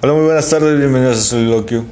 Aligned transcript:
Hola, 0.00 0.12
muy 0.12 0.26
buenas 0.26 0.48
tardes, 0.48 0.78
bienvenidos 0.78 1.18
a 1.18 1.22
Soliloquio, 1.22 1.84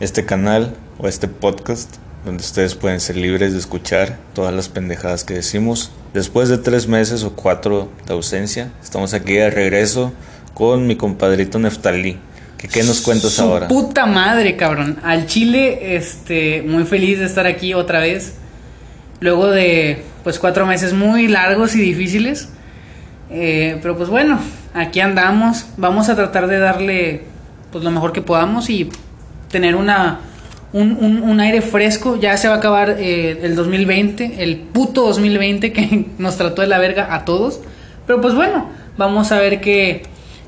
este 0.00 0.24
canal 0.24 0.74
o 0.98 1.06
este 1.06 1.28
podcast 1.28 1.94
donde 2.24 2.42
ustedes 2.42 2.74
pueden 2.74 2.98
ser 2.98 3.16
libres 3.16 3.52
de 3.52 3.60
escuchar 3.60 4.18
todas 4.34 4.52
las 4.52 4.68
pendejadas 4.68 5.22
que 5.22 5.34
decimos. 5.34 5.92
Después 6.12 6.48
de 6.48 6.58
tres 6.58 6.88
meses 6.88 7.22
o 7.22 7.36
cuatro 7.36 7.90
de 8.08 8.14
ausencia, 8.14 8.72
estamos 8.82 9.14
aquí 9.14 9.34
de 9.34 9.50
regreso 9.50 10.12
con 10.52 10.88
mi 10.88 10.96
compadrito 10.96 11.60
Neftalí. 11.60 12.18
¿Qué, 12.56 12.66
qué 12.66 12.82
nos 12.82 13.02
cuentas 13.02 13.34
Su 13.34 13.42
ahora? 13.42 13.68
Puta 13.68 14.04
madre, 14.06 14.56
cabrón. 14.56 14.98
Al 15.04 15.26
Chile, 15.26 15.94
este, 15.94 16.62
muy 16.62 16.82
feliz 16.82 17.20
de 17.20 17.26
estar 17.26 17.46
aquí 17.46 17.72
otra 17.72 18.00
vez. 18.00 18.32
Luego 19.20 19.46
de, 19.46 20.02
pues, 20.24 20.40
cuatro 20.40 20.66
meses 20.66 20.92
muy 20.92 21.28
largos 21.28 21.76
y 21.76 21.80
difíciles. 21.80 22.48
Eh, 23.30 23.78
pero 23.80 23.96
pues 23.96 24.08
bueno, 24.08 24.40
aquí 24.74 25.00
andamos. 25.00 25.66
Vamos 25.76 26.08
a 26.08 26.16
tratar 26.16 26.46
de 26.46 26.58
darle, 26.58 27.24
pues, 27.72 27.84
lo 27.84 27.90
mejor 27.90 28.12
que 28.12 28.22
podamos 28.22 28.70
y 28.70 28.90
tener 29.50 29.76
una, 29.76 30.20
un, 30.72 30.92
un- 31.00 31.22
un 31.22 31.40
aire 31.40 31.60
fresco. 31.62 32.16
Ya 32.16 32.36
se 32.36 32.48
va 32.48 32.54
a 32.54 32.58
acabar 32.58 32.96
eh, 32.98 33.38
el 33.42 33.56
2020, 33.56 34.42
el 34.42 34.56
puto 34.58 35.02
2020 35.06 35.72
que 35.72 36.06
nos 36.18 36.36
trató 36.36 36.62
de 36.62 36.68
la 36.68 36.78
verga 36.78 37.14
a 37.14 37.24
todos. 37.24 37.60
Pero 38.06 38.20
pues 38.20 38.34
bueno, 38.34 38.68
vamos 38.96 39.32
a 39.32 39.38
ver 39.38 39.60
qué, 39.60 40.02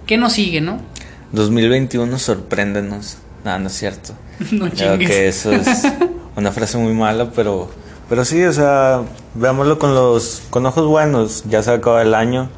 qué 0.07 0.17
nos 0.17 0.33
sigue, 0.35 0.61
¿no? 0.61 0.79
2021, 1.33 2.19
sorpréndenos. 2.19 3.19
No, 3.45 3.59
no 3.59 3.66
es 3.69 3.75
cierto. 3.75 4.13
No 4.52 4.71
Creo 4.71 4.97
que 4.99 5.29
eso 5.29 5.52
es 5.52 5.83
una 6.37 6.51
frase 6.51 6.79
muy 6.79 6.95
mala, 6.95 7.30
pero, 7.37 7.71
pero 8.09 8.25
sí, 8.25 8.43
o 8.43 8.52
sea, 8.55 9.02
veámoslo 9.35 9.79
con 9.79 9.95
los 9.95 10.43
con 10.49 10.65
ojos 10.65 10.87
buenos. 10.87 11.45
Ya 11.49 11.63
se 11.63 11.71
acaba 11.73 12.01
el 12.01 12.15
año, 12.15 12.49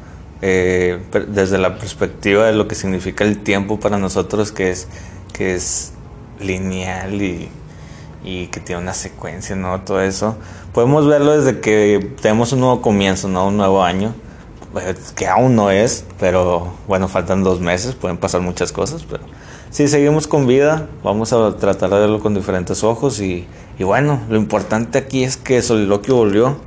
eh, 0.45 0.99
desde 1.29 1.57
la 1.57 1.77
perspectiva 1.77 2.45
de 2.45 2.51
lo 2.53 2.67
que 2.67 2.75
significa 2.75 3.23
el 3.23 3.37
tiempo 3.43 3.79
para 3.79 3.97
nosotros, 3.97 4.51
que 4.51 4.71
es 4.71 4.87
que 5.31 5.55
es 5.55 5.93
lineal 6.39 7.21
y, 7.21 7.49
y 8.23 8.47
que 8.47 8.59
tiene 8.59 8.81
una 8.81 8.93
secuencia, 8.93 9.55
¿no? 9.55 9.81
Todo 9.81 10.01
eso. 10.01 10.35
Podemos 10.73 11.07
verlo 11.07 11.37
desde 11.37 11.59
que 11.61 12.11
tenemos 12.21 12.51
un 12.51 12.59
nuevo 12.59 12.81
comienzo, 12.81 13.27
¿no? 13.29 13.47
Un 13.47 13.57
nuevo 13.57 13.83
año. 13.83 14.13
eh, 14.81 14.95
Que 15.15 15.27
aún 15.27 15.55
no 15.55 15.71
es, 15.71 16.03
pero 16.19 16.73
bueno, 16.87 17.07
faltan 17.07 17.43
dos 17.43 17.59
meses, 17.61 17.95
pueden 17.95 18.17
pasar 18.17 18.41
muchas 18.41 18.71
cosas, 18.71 19.03
pero 19.09 19.23
si 19.69 19.87
seguimos 19.87 20.27
con 20.27 20.45
vida, 20.47 20.87
vamos 21.03 21.33
a 21.33 21.55
tratar 21.57 21.89
de 21.89 21.99
verlo 21.99 22.19
con 22.19 22.33
diferentes 22.35 22.83
ojos 22.83 23.19
y, 23.21 23.47
y 23.79 23.83
bueno, 23.83 24.19
lo 24.29 24.37
importante 24.37 24.99
aquí 24.99 25.23
es 25.23 25.37
que 25.37 25.61
Soliloquio 25.61 26.15
volvió. 26.15 26.57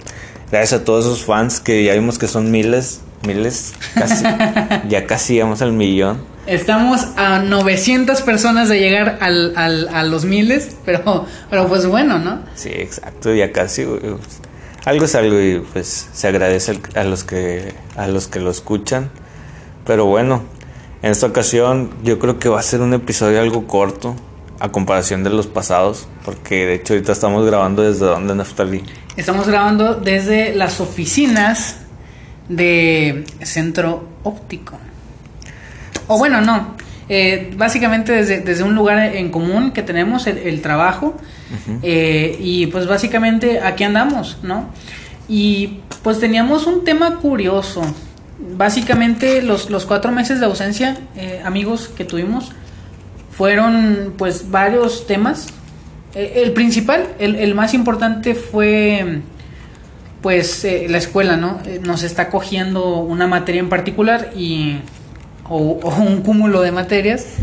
Gracias 0.50 0.80
a 0.80 0.84
todos 0.84 1.04
esos 1.06 1.24
fans 1.24 1.60
que 1.60 1.84
ya 1.84 1.94
vimos 1.94 2.18
que 2.18 2.26
son 2.28 2.50
miles, 2.50 3.00
miles, 3.24 3.74
casi, 3.94 4.24
ya 4.88 5.06
casi 5.06 5.34
llegamos 5.34 5.62
al 5.62 5.72
millón. 5.72 6.18
Estamos 6.46 7.00
a 7.16 7.40
900 7.40 8.22
personas 8.22 8.68
de 8.68 8.78
llegar 8.78 9.18
al, 9.20 9.52
al- 9.56 9.88
a 9.88 10.04
los 10.04 10.24
miles, 10.24 10.76
pero, 10.84 11.26
pero 11.50 11.66
pues 11.66 11.86
bueno, 11.86 12.18
¿no? 12.20 12.40
Sí, 12.54 12.68
exacto, 12.72 13.34
ya 13.34 13.50
casi. 13.52 13.84
güey. 13.84 14.00
Algo 14.84 15.04
es 15.06 15.14
algo 15.16 15.40
y 15.40 15.58
pues 15.72 16.08
se 16.12 16.28
agradece 16.28 16.78
a 16.94 17.02
los 17.02 17.24
que 17.24 17.74
a 17.96 18.06
los 18.06 18.28
que 18.28 18.38
lo 18.38 18.50
escuchan. 18.52 19.10
Pero 19.84 20.04
bueno, 20.06 20.44
en 21.02 21.10
esta 21.10 21.26
ocasión 21.26 21.90
yo 22.04 22.20
creo 22.20 22.38
que 22.38 22.48
va 22.48 22.60
a 22.60 22.62
ser 22.62 22.80
un 22.80 22.94
episodio 22.94 23.40
algo 23.40 23.66
corto 23.66 24.14
a 24.60 24.68
comparación 24.70 25.24
de 25.24 25.30
los 25.30 25.48
pasados, 25.48 26.06
porque 26.24 26.66
de 26.66 26.74
hecho 26.74 26.94
ahorita 26.94 27.10
estamos 27.10 27.44
grabando 27.44 27.82
desde 27.82 28.06
donde 28.06 28.36
Naftali. 28.36 28.84
Estamos 29.16 29.48
grabando 29.48 29.96
desde 29.96 30.54
las 30.54 30.80
oficinas 30.80 31.78
de 32.48 33.24
Centro 33.42 34.08
Óptico. 34.22 34.78
O 36.06 36.18
bueno, 36.18 36.40
no. 36.40 36.76
eh, 37.08 37.52
básicamente 37.56 38.12
desde, 38.12 38.40
desde 38.40 38.64
un 38.64 38.74
lugar 38.74 39.14
en 39.14 39.30
común 39.30 39.70
que 39.72 39.82
tenemos, 39.82 40.26
el, 40.26 40.38
el 40.38 40.62
trabajo. 40.62 41.16
eh, 41.82 42.36
y 42.40 42.66
pues 42.66 42.86
básicamente 42.86 43.60
aquí 43.60 43.84
andamos, 43.84 44.38
¿no? 44.42 44.70
Y 45.28 45.80
pues 46.02 46.18
teníamos 46.18 46.66
un 46.66 46.84
tema 46.84 47.16
curioso. 47.16 47.82
Básicamente 48.56 49.42
los, 49.42 49.70
los 49.70 49.86
cuatro 49.86 50.12
meses 50.12 50.40
de 50.40 50.46
ausencia, 50.46 50.96
eh, 51.16 51.40
amigos, 51.44 51.88
que 51.96 52.04
tuvimos, 52.04 52.52
fueron 53.30 54.14
pues 54.16 54.50
varios 54.50 55.06
temas. 55.06 55.48
El 56.14 56.52
principal, 56.52 57.08
el, 57.18 57.36
el 57.36 57.54
más 57.54 57.74
importante 57.74 58.34
fue 58.34 59.20
pues 60.22 60.64
eh, 60.64 60.86
la 60.88 60.98
escuela, 60.98 61.36
¿no? 61.36 61.60
Eh, 61.66 61.80
nos 61.82 62.02
está 62.02 62.30
cogiendo 62.30 62.98
una 62.98 63.26
materia 63.26 63.60
en 63.60 63.68
particular 63.68 64.30
y 64.36 64.78
o, 65.48 65.78
un 65.98 66.22
cúmulo 66.22 66.62
de 66.62 66.72
materias 66.72 67.36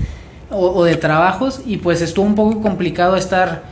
o, 0.49 0.83
de 0.83 0.95
trabajos 0.95 1.61
y 1.65 1.77
pues 1.77 2.01
estuvo 2.01 2.25
un 2.25 2.35
poco 2.35 2.61
complicado 2.61 3.15
estar 3.15 3.63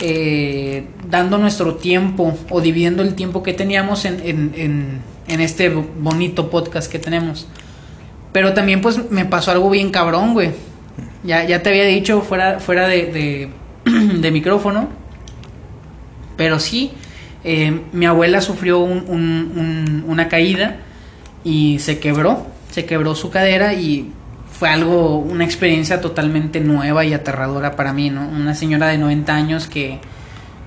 eh, 0.00 0.86
dando 1.08 1.38
nuestro 1.38 1.76
tiempo 1.76 2.36
o 2.50 2.60
dividiendo 2.60 3.02
el 3.02 3.14
tiempo 3.14 3.42
que 3.42 3.54
teníamos 3.54 4.04
en, 4.04 4.20
en, 4.24 5.00
en, 5.26 5.40
este 5.40 5.68
bonito 5.70 6.50
podcast 6.50 6.90
que 6.90 6.98
tenemos. 6.98 7.48
Pero 8.32 8.54
también 8.54 8.80
pues 8.80 9.10
me 9.10 9.24
pasó 9.24 9.50
algo 9.50 9.70
bien 9.70 9.90
cabrón, 9.90 10.34
güey. 10.34 10.50
Ya, 11.24 11.44
ya 11.44 11.62
te 11.62 11.70
había 11.70 11.84
dicho 11.84 12.20
fuera, 12.20 12.60
fuera 12.60 12.86
de, 12.86 13.50
de 13.86 14.30
micrófono. 14.30 14.88
Pero 16.36 16.60
sí, 16.60 16.92
eh, 17.44 17.80
mi 17.92 18.06
abuela 18.06 18.40
sufrió 18.40 18.78
un- 18.80 19.04
un- 19.08 19.52
un- 19.56 20.04
una 20.08 20.28
caída 20.28 20.76
y 21.44 21.78
se 21.78 21.98
quebró. 21.98 22.46
Se 22.70 22.84
quebró 22.84 23.14
su 23.14 23.30
cadera 23.30 23.74
y 23.74 24.10
fue 24.52 24.68
algo, 24.68 25.18
una 25.18 25.44
experiencia 25.44 26.00
totalmente 26.00 26.60
nueva 26.60 27.04
y 27.04 27.14
aterradora 27.14 27.76
para 27.76 27.92
mí, 27.92 28.10
¿no? 28.10 28.28
Una 28.28 28.54
señora 28.54 28.88
de 28.88 28.98
90 28.98 29.34
años 29.34 29.66
que, 29.68 30.00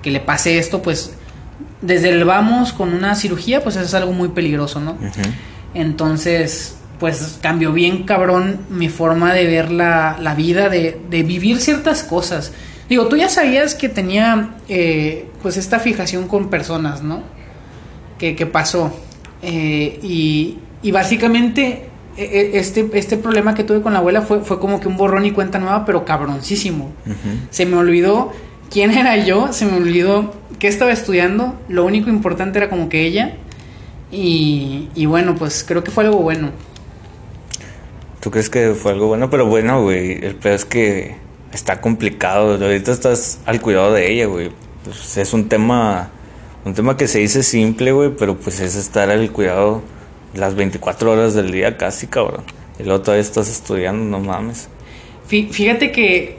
que 0.01 0.11
le 0.11 0.19
pase 0.21 0.57
esto, 0.57 0.81
pues 0.81 1.13
desde 1.81 2.09
el 2.09 2.23
vamos 2.25 2.73
con 2.73 2.93
una 2.93 3.15
cirugía, 3.15 3.61
pues 3.63 3.75
es 3.75 3.93
algo 3.93 4.13
muy 4.13 4.29
peligroso, 4.29 4.79
¿no? 4.79 4.97
Entonces, 5.73 6.77
pues 6.99 7.39
cambió 7.41 7.73
bien 7.73 8.03
cabrón 8.03 8.59
mi 8.69 8.87
forma 8.89 9.33
de 9.33 9.45
ver 9.47 9.71
la, 9.71 10.17
la 10.19 10.35
vida, 10.35 10.69
de, 10.69 10.99
de 11.09 11.23
vivir 11.23 11.59
ciertas 11.59 12.03
cosas. 12.03 12.51
Digo, 12.91 13.07
tú 13.07 13.15
ya 13.15 13.29
sabías 13.29 13.73
que 13.73 13.87
tenía 13.87 14.49
eh, 14.67 15.25
pues 15.41 15.55
esta 15.55 15.79
fijación 15.79 16.27
con 16.27 16.49
personas, 16.49 17.01
¿no? 17.01 17.23
Que, 18.17 18.35
que 18.35 18.45
pasó. 18.45 18.93
Eh, 19.41 19.97
y, 20.03 20.57
y 20.83 20.91
básicamente 20.91 21.85
e- 22.17 22.23
e- 22.23 22.59
este, 22.59 22.85
este 22.95 23.15
problema 23.15 23.53
que 23.55 23.63
tuve 23.63 23.81
con 23.81 23.93
la 23.93 23.99
abuela 23.99 24.23
fue, 24.23 24.41
fue 24.41 24.59
como 24.59 24.81
que 24.81 24.89
un 24.89 24.97
borrón 24.97 25.25
y 25.25 25.31
cuenta 25.31 25.57
nueva, 25.57 25.85
pero 25.85 26.03
cabroncísimo. 26.03 26.91
Se 27.49 27.65
me 27.65 27.77
olvidó 27.77 28.33
quién 28.69 28.91
era 28.91 29.15
yo, 29.15 29.53
se 29.53 29.65
me 29.65 29.77
olvidó 29.77 30.33
qué 30.59 30.67
estaba 30.67 30.91
estudiando. 30.91 31.57
Lo 31.69 31.85
único 31.85 32.09
importante 32.09 32.57
era 32.59 32.69
como 32.69 32.89
que 32.89 33.05
ella. 33.05 33.35
Y, 34.11 34.89
y 34.95 35.05
bueno, 35.05 35.35
pues 35.35 35.63
creo 35.65 35.81
que 35.81 35.91
fue 35.91 36.03
algo 36.03 36.17
bueno. 36.17 36.49
¿Tú 38.19 38.31
crees 38.31 38.49
que 38.49 38.73
fue 38.73 38.91
algo 38.91 39.07
bueno? 39.07 39.29
Pero 39.29 39.45
bueno, 39.45 39.81
güey, 39.81 40.23
el 40.25 40.35
peor 40.35 40.55
es 40.55 40.65
que 40.65 41.15
está 41.53 41.81
complicado. 41.81 42.53
Ahorita 42.63 42.91
estás 42.91 43.39
al 43.45 43.61
cuidado 43.61 43.93
de 43.93 44.11
ella, 44.11 44.25
güey. 44.27 44.51
Pues 44.83 45.17
es 45.17 45.33
un 45.33 45.47
tema, 45.49 46.09
un 46.65 46.73
tema 46.73 46.97
que 46.97 47.07
se 47.07 47.19
dice 47.19 47.43
simple, 47.43 47.91
güey, 47.91 48.11
pero 48.17 48.37
pues 48.37 48.59
es 48.59 48.75
estar 48.75 49.09
al 49.09 49.31
cuidado 49.31 49.81
las 50.33 50.55
24 50.55 51.11
horas 51.11 51.33
del 51.33 51.51
día 51.51 51.77
casi, 51.77 52.07
cabrón. 52.07 52.43
Y 52.79 52.83
luego 52.83 53.01
todavía 53.01 53.21
estás 53.21 53.49
estudiando, 53.49 54.03
no 54.05 54.19
mames. 54.23 54.69
Fí- 55.29 55.49
Fíjate 55.51 55.91
que 55.91 56.37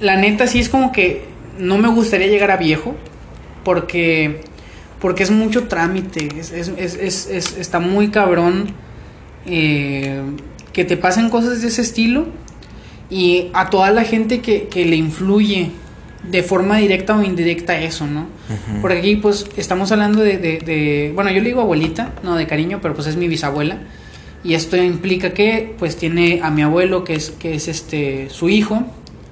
la 0.00 0.16
neta 0.16 0.46
sí 0.46 0.60
es 0.60 0.68
como 0.68 0.92
que 0.92 1.24
no 1.58 1.78
me 1.78 1.88
gustaría 1.88 2.26
llegar 2.26 2.50
a 2.50 2.56
viejo 2.56 2.94
porque 3.64 4.42
porque 5.00 5.22
es 5.22 5.30
mucho 5.30 5.64
trámite, 5.68 6.28
es- 6.40 6.50
es- 6.50 6.68
es- 6.94 7.26
es- 7.30 7.58
está 7.58 7.78
muy 7.78 8.08
cabrón 8.08 8.68
eh, 9.46 10.22
que 10.72 10.84
te 10.86 10.96
pasen 10.96 11.28
cosas 11.28 11.60
de 11.60 11.68
ese 11.68 11.82
estilo 11.82 12.26
y 13.14 13.50
a 13.52 13.70
toda 13.70 13.90
la 13.90 14.02
gente 14.04 14.40
que, 14.40 14.66
que 14.68 14.84
le 14.84 14.96
influye 14.96 15.70
de 16.30 16.42
forma 16.42 16.78
directa 16.78 17.16
o 17.16 17.22
indirecta 17.22 17.78
eso, 17.80 18.06
¿no? 18.06 18.26
Porque 18.80 18.98
aquí 18.98 19.16
pues 19.16 19.46
estamos 19.56 19.92
hablando 19.92 20.20
de, 20.22 20.38
de- 20.38 20.58
de- 20.58 21.12
bueno, 21.14 21.30
yo 21.30 21.40
le 21.40 21.48
digo 21.48 21.60
abuelita, 21.60 22.12
no 22.22 22.34
de 22.36 22.46
cariño, 22.46 22.78
pero 22.82 22.94
pues 22.94 23.06
es 23.06 23.16
mi 23.16 23.28
bisabuela. 23.28 23.76
Y 24.42 24.54
esto 24.54 24.76
implica 24.76 25.32
que 25.32 25.74
pues 25.78 25.96
tiene 25.96 26.40
a 26.42 26.50
mi 26.50 26.62
abuelo 26.62 27.04
que 27.04 27.14
es, 27.14 27.30
que 27.30 27.54
es 27.54 27.68
este 27.68 28.28
su 28.30 28.48
hijo, 28.48 28.82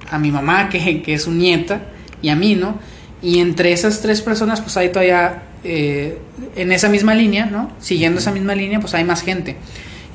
a 0.09 0.17
mi 0.19 0.31
mamá 0.31 0.69
que, 0.71 1.01
que 1.01 1.15
es 1.15 1.23
su 1.23 1.31
nieta 1.31 1.81
y 2.21 2.29
a 2.29 2.35
mí, 2.35 2.55
¿no? 2.55 2.77
Y 3.21 3.39
entre 3.39 3.71
esas 3.73 4.01
tres 4.01 4.21
personas 4.21 4.61
pues 4.61 4.77
hay 4.77 4.89
todavía 4.89 5.43
eh, 5.63 6.17
en 6.55 6.71
esa 6.71 6.89
misma 6.89 7.15
línea, 7.15 7.45
¿no? 7.47 7.71
Siguiendo 7.79 8.19
esa 8.19 8.31
misma 8.31 8.53
línea 8.55 8.79
pues 8.79 8.93
hay 8.93 9.03
más 9.03 9.21
gente. 9.23 9.55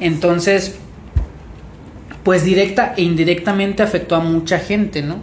Entonces 0.00 0.76
pues 2.28 2.44
directa 2.44 2.92
e 2.94 3.00
indirectamente 3.00 3.82
afectó 3.82 4.14
a 4.14 4.20
mucha 4.20 4.58
gente, 4.58 5.00
¿no? 5.00 5.16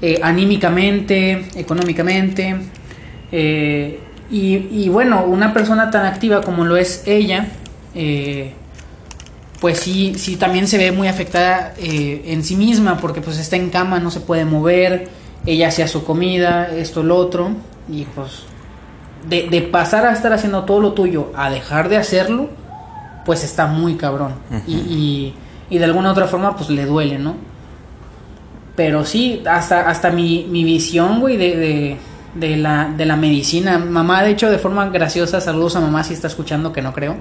Eh, 0.00 0.20
anímicamente, 0.22 1.46
económicamente. 1.56 2.54
eh, 3.32 3.98
y, 4.30 4.54
y 4.70 4.88
bueno, 4.88 5.24
una 5.24 5.52
persona 5.52 5.90
tan 5.90 6.06
activa 6.06 6.40
como 6.42 6.64
lo 6.64 6.76
es 6.76 7.02
ella, 7.06 7.48
eh, 7.96 8.52
pues 9.60 9.80
sí, 9.80 10.12
sí 10.16 10.36
también 10.36 10.68
se 10.68 10.78
ve 10.78 10.92
muy 10.92 11.08
afectada 11.08 11.74
eh, 11.76 12.22
en 12.26 12.44
sí 12.44 12.54
misma 12.54 12.98
porque 12.98 13.20
pues 13.20 13.36
está 13.40 13.56
en 13.56 13.70
cama, 13.70 13.98
no 13.98 14.12
se 14.12 14.20
puede 14.20 14.44
mover, 14.44 15.08
ella 15.44 15.66
hacía 15.66 15.88
su 15.88 16.04
comida, 16.04 16.68
esto, 16.72 17.02
lo 17.02 17.16
otro, 17.16 17.50
y 17.90 18.04
pues 18.04 18.44
de, 19.28 19.48
de 19.48 19.60
pasar 19.62 20.06
a 20.06 20.12
estar 20.12 20.32
haciendo 20.32 20.62
todo 20.66 20.78
lo 20.78 20.92
tuyo 20.92 21.32
a 21.34 21.50
dejar 21.50 21.88
de 21.88 21.96
hacerlo, 21.96 22.48
pues 23.26 23.42
está 23.42 23.66
muy 23.66 23.96
cabrón. 23.96 24.34
y, 24.68 24.74
y, 24.76 25.34
y, 25.72 25.78
de 25.78 25.84
alguna 25.84 26.12
otra 26.12 26.26
forma 26.26 26.56
pues 26.56 26.70
le 26.70 26.84
duele, 26.84 27.18
¿no? 27.18 27.36
Pero 28.76 29.04
sí, 29.04 29.42
hasta, 29.48 29.88
hasta 29.88 30.10
mi, 30.10 30.46
mi 30.48 30.64
visión, 30.64 31.20
güey, 31.20 31.36
de, 31.36 31.56
de, 31.56 31.96
de, 32.34 32.56
la, 32.56 32.92
de 32.96 33.04
la 33.04 33.16
medicina. 33.16 33.78
Mamá, 33.78 34.22
de 34.22 34.30
hecho, 34.30 34.50
de 34.50 34.58
forma 34.58 34.88
graciosa, 34.88 35.40
saludos 35.40 35.76
a 35.76 35.80
mamá 35.80 36.04
si 36.04 36.14
está 36.14 36.28
escuchando, 36.28 36.72
que 36.72 36.80
no 36.80 36.92
creo 36.92 37.16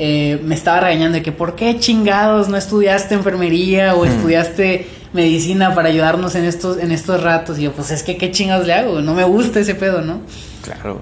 eh, 0.00 0.40
me 0.44 0.54
estaba 0.54 0.78
regañando 0.78 1.16
de 1.16 1.22
que 1.22 1.32
por 1.32 1.56
qué 1.56 1.78
chingados 1.80 2.48
no 2.48 2.56
estudiaste 2.56 3.16
enfermería 3.16 3.96
o 3.96 4.04
estudiaste 4.04 4.86
medicina 5.12 5.74
para 5.74 5.88
ayudarnos 5.88 6.36
en 6.36 6.44
estos, 6.44 6.78
en 6.78 6.92
estos 6.92 7.20
ratos. 7.20 7.58
Y 7.58 7.62
yo, 7.62 7.72
pues 7.72 7.90
es 7.90 8.04
que 8.04 8.16
qué 8.16 8.30
chingados 8.30 8.64
le 8.64 8.74
hago, 8.74 9.00
no 9.00 9.12
me 9.14 9.24
gusta 9.24 9.58
ese 9.58 9.74
pedo, 9.74 10.00
¿no? 10.00 10.20
Claro. 10.62 11.00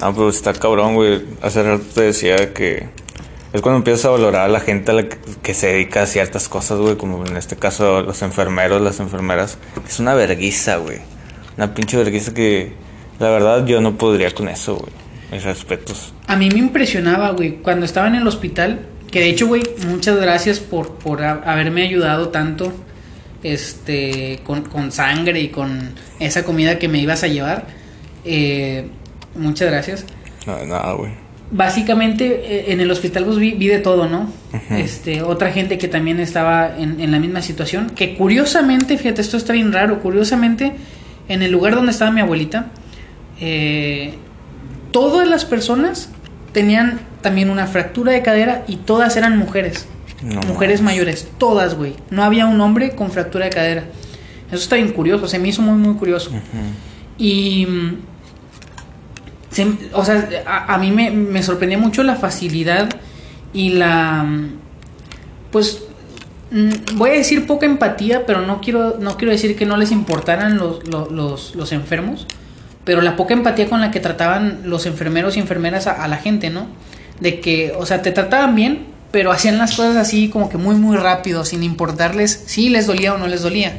No, 0.00 0.14
pues 0.14 0.36
está 0.36 0.52
cabrón, 0.52 0.94
güey. 0.94 1.22
Hace 1.42 1.62
rato 1.64 1.84
te 1.92 2.02
decía 2.02 2.54
que 2.54 2.88
es 3.52 3.60
cuando 3.60 3.78
empiezas 3.78 4.06
a 4.06 4.10
valorar 4.10 4.46
a 4.46 4.48
la 4.48 4.60
gente 4.60 4.90
a 4.90 4.94
la 4.94 5.04
que, 5.08 5.54
se 5.54 5.66
dedica 5.68 6.02
a 6.02 6.06
ciertas 6.06 6.48
cosas, 6.48 6.78
güey, 6.78 6.96
como 6.96 7.26
en 7.26 7.36
este 7.36 7.56
caso 7.56 8.02
los 8.02 8.22
enfermeros, 8.22 8.80
las 8.80 8.98
enfermeras. 8.98 9.58
Es 9.86 10.00
una 10.00 10.14
verguiza, 10.14 10.76
güey. 10.76 10.98
Una 11.56 11.74
pinche 11.74 11.98
verguiza 11.98 12.32
que 12.32 12.72
la 13.18 13.28
verdad 13.28 13.66
yo 13.66 13.80
no 13.82 13.98
podría 13.98 14.30
con 14.30 14.48
eso, 14.48 14.76
güey. 14.76 14.92
Mis 15.30 15.44
respetos. 15.44 16.14
A 16.26 16.36
mí 16.36 16.48
me 16.50 16.58
impresionaba, 16.58 17.30
güey, 17.30 17.56
cuando 17.56 17.84
estaba 17.84 18.08
en 18.08 18.14
el 18.14 18.26
hospital, 18.26 18.86
que 19.10 19.20
de 19.20 19.28
hecho, 19.28 19.46
güey, 19.46 19.62
muchas 19.86 20.18
gracias 20.18 20.58
por, 20.58 20.94
por 20.94 21.22
haberme 21.22 21.82
ayudado 21.82 22.30
tanto 22.30 22.72
este 23.42 24.40
con, 24.44 24.62
con, 24.62 24.92
sangre 24.92 25.40
y 25.40 25.48
con 25.48 25.94
esa 26.20 26.44
comida 26.44 26.78
que 26.78 26.88
me 26.88 26.98
ibas 26.98 27.22
a 27.22 27.26
llevar. 27.26 27.66
Eh, 28.24 28.86
muchas 29.34 29.70
gracias. 29.70 30.06
No, 30.46 30.64
nada, 30.64 30.92
güey. 30.92 31.21
Básicamente 31.54 32.24
eh, 32.26 32.72
en 32.72 32.80
el 32.80 32.90
hospital 32.90 33.24
pues 33.26 33.36
vi, 33.36 33.52
vi 33.52 33.68
de 33.68 33.78
todo, 33.78 34.08
¿no? 34.08 34.32
Este, 34.70 35.22
otra 35.22 35.52
gente 35.52 35.76
que 35.76 35.86
también 35.86 36.18
estaba 36.18 36.76
en, 36.78 36.98
en, 36.98 37.10
la 37.10 37.18
misma 37.18 37.42
situación, 37.42 37.90
que 37.90 38.14
curiosamente, 38.16 38.96
fíjate, 38.96 39.20
esto 39.20 39.36
está 39.36 39.52
bien 39.52 39.70
raro, 39.70 40.00
curiosamente, 40.00 40.72
en 41.28 41.42
el 41.42 41.52
lugar 41.52 41.74
donde 41.74 41.92
estaba 41.92 42.10
mi 42.10 42.22
abuelita, 42.22 42.70
eh, 43.40 44.14
todas 44.92 45.28
las 45.28 45.44
personas 45.44 46.08
tenían 46.52 47.00
también 47.20 47.50
una 47.50 47.66
fractura 47.66 48.12
de 48.12 48.22
cadera 48.22 48.64
y 48.68 48.76
todas 48.76 49.16
eran 49.16 49.36
mujeres. 49.36 49.86
mujeres 50.46 50.80
mayores, 50.80 51.28
todas, 51.38 51.74
güey. 51.74 51.94
No 52.10 52.22
había 52.22 52.46
un 52.46 52.60
hombre 52.60 52.92
con 52.92 53.10
fractura 53.10 53.46
de 53.46 53.50
cadera. 53.50 53.84
Eso 54.48 54.62
está 54.62 54.76
bien 54.76 54.92
curioso, 54.92 55.26
se 55.28 55.38
me 55.38 55.48
hizo 55.48 55.60
muy, 55.60 55.76
muy 55.76 55.94
curioso. 55.96 56.30
Y. 57.18 57.66
o 59.92 60.04
sea, 60.04 60.28
a, 60.68 60.78
mí 60.78 60.90
me, 60.90 61.10
me, 61.10 61.76
mucho 61.76 62.02
la 62.02 62.16
facilidad 62.16 62.88
y 63.52 63.70
la. 63.70 64.26
Pues. 65.50 65.84
Mm, 66.50 66.96
voy 66.96 67.10
a 67.10 67.14
decir 67.14 67.46
poca 67.46 67.64
empatía, 67.64 68.26
pero 68.26 68.42
no 68.42 68.60
quiero, 68.60 68.98
no 69.00 69.16
quiero 69.16 69.32
decir 69.32 69.56
que 69.56 69.64
no 69.64 69.78
les 69.78 69.90
importaran 69.90 70.58
los, 70.58 70.86
los, 70.86 71.54
los 71.54 71.72
enfermos 71.72 72.26
pero 72.84 73.00
la 73.00 73.16
poca 73.16 73.34
empatía 73.34 73.68
con 73.68 73.80
la 73.80 73.90
que 73.90 74.00
trataban 74.00 74.62
los 74.64 74.86
enfermeros 74.86 75.36
y 75.36 75.40
enfermeras 75.40 75.86
a, 75.86 76.06
la 76.08 76.16
gente, 76.16 76.50
¿no? 76.50 76.66
De 77.20 77.40
que, 77.40 77.72
o 77.78 77.86
sea, 77.86 78.02
te 78.02 78.10
trataban 78.10 78.54
bien, 78.56 78.86
pero 79.12 79.30
hacían 79.30 79.58
las 79.58 79.76
cosas 79.76 79.96
así 79.96 80.30
como 80.30 80.48
que 80.48 80.56
muy, 80.56 80.74
muy 80.74 80.96
rápido, 80.96 81.44
sin 81.44 81.62
importarles 81.62 82.44
si 82.46 82.70
les 82.70 82.86
dolía 82.86 83.14
o 83.14 83.18
no 83.18 83.28
les 83.28 83.42
dolía. 83.42 83.78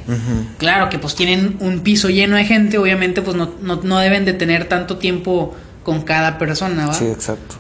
Claro 0.60 0.90
que 0.90 1.00
pues 1.00 1.16
tienen 1.16 1.58
un 1.60 1.80
piso 1.80 2.10
lleno 2.10 2.38
de 2.38 2.46
gente, 2.46 2.78
obviamente 2.78 3.22
pues 3.24 3.36
no, 3.36 3.52
no, 3.62 3.82
no, 3.84 4.00
deben 4.00 4.26
de 4.26 4.34
tener 4.34 4.70
tanto 4.70 4.98
tiempo 4.98 5.56
con 5.84 6.04
cada 6.04 6.38
persona, 6.38 6.86
¿va? 6.86 6.94
Sí, 6.94 7.06
exacto. 7.06 7.56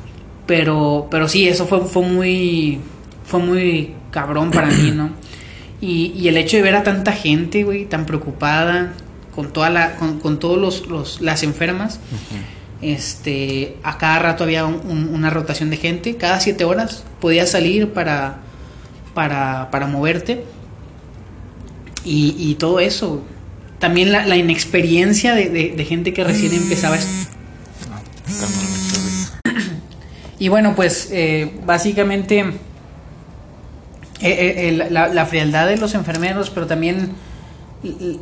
Pero, 0.45 1.07
pero 1.09 1.27
sí, 1.27 1.47
eso 1.47 1.65
fue, 1.65 1.81
fue 1.85 2.03
muy, 2.03 2.79
fue 3.25 3.39
muy 3.39 3.95
cabrón 4.11 4.51
para 4.51 4.67
mí, 4.67 4.91
¿no? 4.91 5.09
Y, 5.81 6.13
y 6.15 6.27
el 6.27 6.37
hecho 6.37 6.57
de 6.57 6.63
ver 6.63 6.75
a 6.75 6.83
tanta 6.83 7.11
gente, 7.11 7.63
güey, 7.63 7.85
tan 7.85 8.05
preocupada, 8.05 8.93
con 9.35 9.51
toda 9.51 9.69
la 9.69 9.95
con, 9.95 10.19
con 10.19 10.39
todos 10.39 10.57
los, 10.57 10.87
los, 10.87 11.21
las 11.21 11.43
enfermas 11.43 11.99
este 12.83 13.77
a 13.83 13.97
cada 13.97 14.19
rato 14.19 14.43
había 14.43 14.65
una 14.65 15.29
rotación 15.29 15.69
de 15.69 15.77
gente. 15.77 16.17
Cada 16.17 16.39
siete 16.39 16.65
horas 16.65 17.03
podías 17.19 17.49
salir 17.49 17.93
para 17.93 18.37
para, 19.13 19.69
para 19.71 19.87
moverte. 19.87 20.43
Y, 22.05 22.35
y, 22.37 22.55
todo 22.55 22.79
eso. 22.79 23.23
También 23.79 24.11
la, 24.11 24.25
la 24.25 24.35
inexperiencia 24.35 25.35
de, 25.35 25.49
de, 25.49 25.85
gente 25.85 26.13
que 26.13 26.23
recién 26.23 26.53
empezaba 26.53 26.97
y 30.39 30.47
bueno 30.47 30.73
pues 30.75 31.09
eh, 31.11 31.51
básicamente 31.65 32.39
eh, 32.39 32.53
eh, 34.21 34.87
la, 34.89 35.09
la 35.09 35.25
frialdad 35.25 35.67
de 35.67 35.77
los 35.77 35.93
enfermeros 35.95 36.49
pero 36.49 36.65
también 36.65 37.11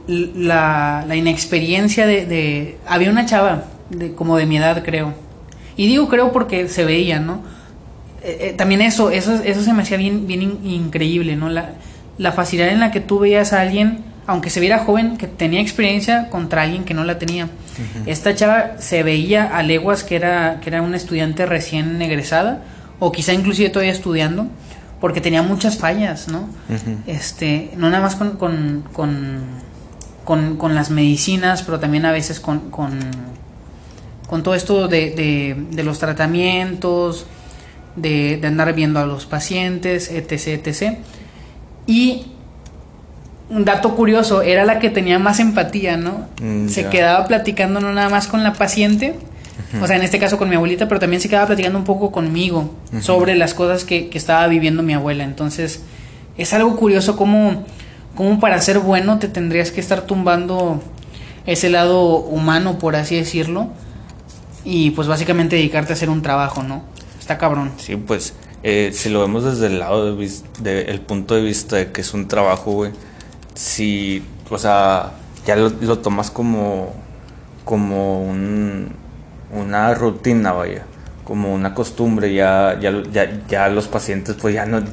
la, 0.08 1.06
la 1.08 1.16
inexperiencia 1.16 2.08
de, 2.08 2.78
Había 2.88 3.12
una 3.12 3.26
chava, 3.26 3.66
de, 3.92 4.14
como 4.14 4.38
de 4.38 4.46
mi 4.46 4.58
edad 4.58 4.84
creo. 4.84 5.14
Y 5.78 5.88
digo 5.88 6.08
creo 6.10 6.32
porque 6.32 6.68
se 6.68 6.86
veía, 6.86 7.20
¿no? 7.20 7.42
Eh, 8.24 8.38
eh, 8.50 8.54
también 8.56 8.82
eso, 8.82 9.10
eso, 9.10 9.34
eso 9.34 9.64
se 9.64 9.74
me 9.74 9.84
hacía 9.84 9.98
bien, 9.98 10.28
bien 10.28 10.60
increíble, 10.64 11.36
¿no? 11.36 11.50
La, 11.50 11.72
la 12.18 12.32
facilidad 12.32 12.70
en 12.70 12.80
la 12.80 12.92
que 12.92 13.00
tú 13.00 13.20
veías 13.20 13.54
a 13.54 13.62
alguien, 13.62 14.04
aunque 14.28 14.50
se 14.50 14.60
viera 14.60 14.80
joven, 14.80 15.18
que 15.18 15.28
tenía 15.28 15.62
experiencia 15.62 16.30
contra 16.30 16.62
alguien 16.62 16.84
que 16.84 16.94
no 16.94 17.04
la 17.04 17.18
tenía. 17.18 17.50
Esta 18.06 18.36
chava 18.36 18.74
se 18.78 19.02
veía 19.02 19.58
a 19.58 19.64
leguas 19.64 20.04
que 20.04 20.16
era, 20.16 20.60
que 20.62 20.70
era 20.70 20.84
una 20.84 20.98
estudiante 20.98 21.46
recién 21.46 22.00
egresada, 22.02 22.62
o 23.00 23.12
quizá 23.12 23.34
inclusive 23.34 23.70
todavía 23.70 23.92
estudiando 23.92 24.48
porque 25.02 25.20
tenía 25.20 25.42
muchas 25.42 25.78
fallas, 25.78 26.28
¿no? 26.28 26.48
Este, 27.08 27.72
no 27.76 27.90
nada 27.90 28.04
más 28.04 28.16
con, 28.16 28.38
con, 28.38 28.84
con, 28.94 30.58
con, 30.58 30.76
las 30.76 30.92
medicinas, 30.92 31.64
pero 31.64 31.80
también 31.80 32.06
a 32.06 32.12
veces 32.12 32.40
con, 32.40 32.70
con, 32.70 33.00
con 34.32 34.44
todo 34.44 34.56
esto 34.56 34.88
de, 34.88 35.12
de, 35.12 35.58
de 35.72 35.84
los 35.84 36.00
tratamientos, 36.00 37.26
de, 37.98 38.38
de, 38.38 38.48
andar 38.48 38.74
viendo 38.74 39.02
a 39.02 39.06
los 39.06 39.26
pacientes, 39.26 40.10
etc, 40.10 40.66
etc. 40.66 41.00
Y 41.86 42.28
un 43.50 43.66
dato 43.66 43.94
curioso, 43.94 44.42
era 44.42 44.64
la 44.64 44.80
que 44.80 44.90
tenía 44.90 45.20
más 45.20 45.42
empatía, 45.42 45.98
¿no? 45.98 46.30
Mm, 46.42 46.70
Se 46.70 46.88
quedaba 46.88 47.28
platicando 47.28 47.82
no 47.82 47.92
nada 47.92 48.08
más 48.08 48.30
con 48.30 48.42
la 48.42 48.54
paciente, 48.54 49.16
o 49.82 49.86
sea, 49.86 49.98
en 49.98 50.02
este 50.02 50.18
caso 50.18 50.38
con 50.38 50.48
mi 50.48 50.56
abuelita, 50.56 50.88
pero 50.88 51.02
también 51.02 51.22
se 51.22 51.28
quedaba 51.28 51.48
platicando 51.48 51.78
un 51.78 51.84
poco 51.84 52.14
conmigo 52.14 52.74
sobre 53.02 53.36
las 53.36 53.54
cosas 53.54 53.84
que, 53.84 54.10
estaba 54.14 54.48
viviendo 54.48 54.82
mi 54.82 54.94
abuela. 54.94 55.26
Entonces, 55.26 55.82
es 56.38 56.54
algo 56.54 56.78
curioso 56.78 57.18
cómo, 57.18 57.66
cómo 58.16 58.40
para 58.40 58.62
ser 58.62 58.80
bueno 58.80 59.20
te 59.20 59.28
tendrías 59.28 59.72
que 59.72 59.82
estar 59.82 60.04
tumbando 60.04 60.82
ese 61.46 61.70
lado 61.70 62.16
humano, 62.16 62.80
por 62.80 62.96
así 62.96 63.18
decirlo, 63.18 63.68
y 64.64 64.92
pues 64.92 65.08
básicamente 65.08 65.56
dedicarte 65.56 65.94
a 65.94 65.96
hacer 65.96 66.10
un 66.10 66.22
trabajo, 66.22 66.64
¿no? 66.64 66.84
Está 67.20 67.38
cabrón. 67.38 67.72
Sí, 67.78 67.96
pues 67.96 68.34
eh, 68.64 68.92
si 68.94 69.10
lo 69.10 69.22
vemos 69.22 69.44
desde 69.44 69.68
el 69.68 69.80
lado 69.80 70.16
de, 70.16 70.82
el 70.84 71.02
punto 71.02 71.36
de 71.36 71.42
vista 71.42 71.78
de 71.78 71.92
que 71.92 72.02
es 72.02 72.14
un 72.14 72.28
trabajo, 72.28 72.72
güey, 72.72 72.92
si, 73.56 74.24
o 74.50 74.58
sea, 74.58 75.14
ya 75.46 75.56
lo, 75.56 76.00
tomas 76.00 76.30
como, 76.30 76.94
como 77.66 78.24
un, 78.24 78.90
una 79.52 79.94
rutina, 79.96 80.52
vaya, 80.52 80.86
como 81.24 81.54
una 81.54 81.74
costumbre, 81.74 82.34
ya, 82.34 82.78
ya, 82.80 82.92
ya, 83.12 83.42
ya 83.48 83.68
los 83.70 83.88
pacientes, 83.88 84.36
pues 84.40 84.54
ya 84.54 84.66
no, 84.66 84.84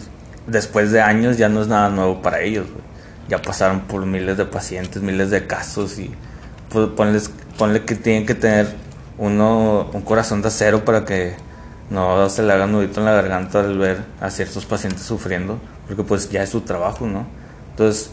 después 0.46 0.90
de 0.90 1.02
años 1.02 1.36
ya 1.36 1.48
no 1.50 1.60
es 1.60 1.68
nada 1.68 1.90
nuevo 1.90 2.22
para 2.22 2.40
ellos, 2.40 2.66
ya 3.28 3.42
pasaron 3.42 3.80
por 3.80 4.06
miles 4.06 4.38
de 4.38 4.46
pacientes, 4.46 5.02
miles 5.02 5.30
de 5.30 5.46
casos 5.46 5.98
y 5.98 6.10
pues 6.70 6.88
ponles, 6.88 7.30
ponle 7.58 7.84
que 7.84 7.94
tienen 7.94 8.24
que 8.24 8.34
tener 8.34 8.87
uno 9.18 9.90
un 9.92 10.02
corazón 10.02 10.42
de 10.42 10.48
acero 10.48 10.84
para 10.84 11.04
que 11.04 11.34
no 11.90 12.28
se 12.28 12.42
le 12.42 12.52
haga 12.52 12.66
nudito 12.66 13.00
en 13.00 13.06
la 13.06 13.12
garganta 13.12 13.60
al 13.60 13.78
ver 13.78 14.04
a 14.20 14.30
ciertos 14.30 14.66
pacientes 14.66 15.02
sufriendo, 15.02 15.58
porque 15.86 16.02
pues 16.02 16.30
ya 16.30 16.42
es 16.42 16.50
su 16.50 16.60
trabajo, 16.62 17.06
¿no? 17.06 17.26
Entonces, 17.70 18.10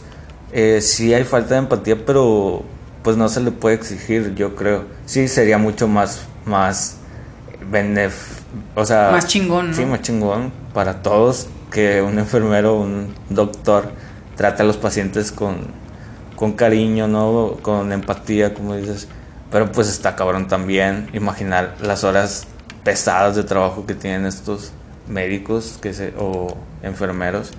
eh, 0.52 0.80
sí 0.80 1.14
hay 1.14 1.24
falta 1.24 1.54
de 1.54 1.60
empatía, 1.60 1.96
pero 2.04 2.62
pues 3.02 3.16
no 3.16 3.28
se 3.28 3.40
le 3.40 3.50
puede 3.50 3.76
exigir, 3.76 4.34
yo 4.34 4.56
creo. 4.56 4.84
Sí 5.04 5.28
sería 5.28 5.58
mucho 5.58 5.88
más 5.88 6.26
más 6.44 6.98
benef 7.70 8.36
o 8.74 8.84
sea, 8.84 9.10
más 9.12 9.26
chingón, 9.26 9.74
Sí, 9.74 9.84
más 9.84 10.02
chingón 10.02 10.52
para 10.72 11.02
todos 11.02 11.48
que 11.70 12.00
un 12.02 12.18
enfermero, 12.18 12.78
un 12.78 13.14
doctor 13.28 13.90
trate 14.36 14.62
a 14.62 14.66
los 14.66 14.76
pacientes 14.76 15.32
con, 15.32 15.56
con 16.36 16.52
cariño, 16.52 17.08
¿no? 17.08 17.56
Con 17.62 17.92
empatía, 17.92 18.54
como 18.54 18.76
dices. 18.76 19.08
Pero 19.50 19.70
pues 19.72 19.88
está 19.88 20.16
cabrón 20.16 20.48
también 20.48 21.08
imaginar 21.12 21.76
las 21.80 22.04
horas 22.04 22.46
pesadas 22.84 23.36
de 23.36 23.44
trabajo 23.44 23.86
que 23.86 23.94
tienen 23.94 24.26
estos 24.26 24.72
médicos 25.08 25.78
que 25.80 25.94
se, 25.94 26.14
o 26.18 26.56
enfermeros. 26.82 27.50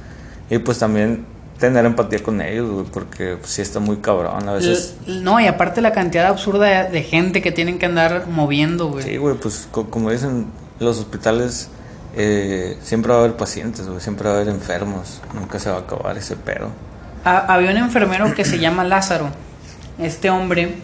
Y 0.49 0.59
pues 0.59 0.79
también 0.79 1.25
tener 1.59 1.85
empatía 1.85 2.21
con 2.21 2.41
ellos, 2.41 2.69
güey, 2.69 2.85
porque 2.85 3.37
sí 3.43 3.61
está 3.61 3.79
muy 3.79 3.97
cabrón 3.97 4.47
a 4.47 4.53
veces. 4.53 4.95
No, 5.07 5.39
y 5.39 5.47
aparte 5.47 5.81
la 5.81 5.91
cantidad 5.91 6.27
absurda 6.27 6.85
de, 6.85 7.03
gente 7.03 7.41
que 7.41 7.51
tienen 7.51 7.79
que 7.79 7.85
andar 7.85 8.27
moviendo, 8.27 8.89
güey. 8.89 9.03
Sí, 9.03 9.17
güey, 9.17 9.35
pues 9.35 9.67
como 9.71 10.11
dicen 10.11 10.47
los 10.79 10.99
hospitales, 10.99 11.69
eh, 12.15 12.77
siempre 12.81 13.11
va 13.11 13.17
a 13.17 13.21
haber 13.21 13.35
pacientes, 13.35 13.87
güey, 13.87 13.99
siempre 13.99 14.29
va 14.29 14.35
a 14.35 14.37
haber 14.37 14.49
enfermos, 14.49 15.21
nunca 15.33 15.59
se 15.59 15.69
va 15.69 15.77
a 15.77 15.79
acabar 15.79 16.17
ese 16.17 16.35
pedo. 16.35 16.69
había 17.23 17.71
un 17.71 17.77
enfermero 17.77 18.33
que 18.33 18.45
se 18.45 18.59
llama 18.59 18.83
Lázaro. 18.83 19.29
Este 19.97 20.29
hombre 20.29 20.75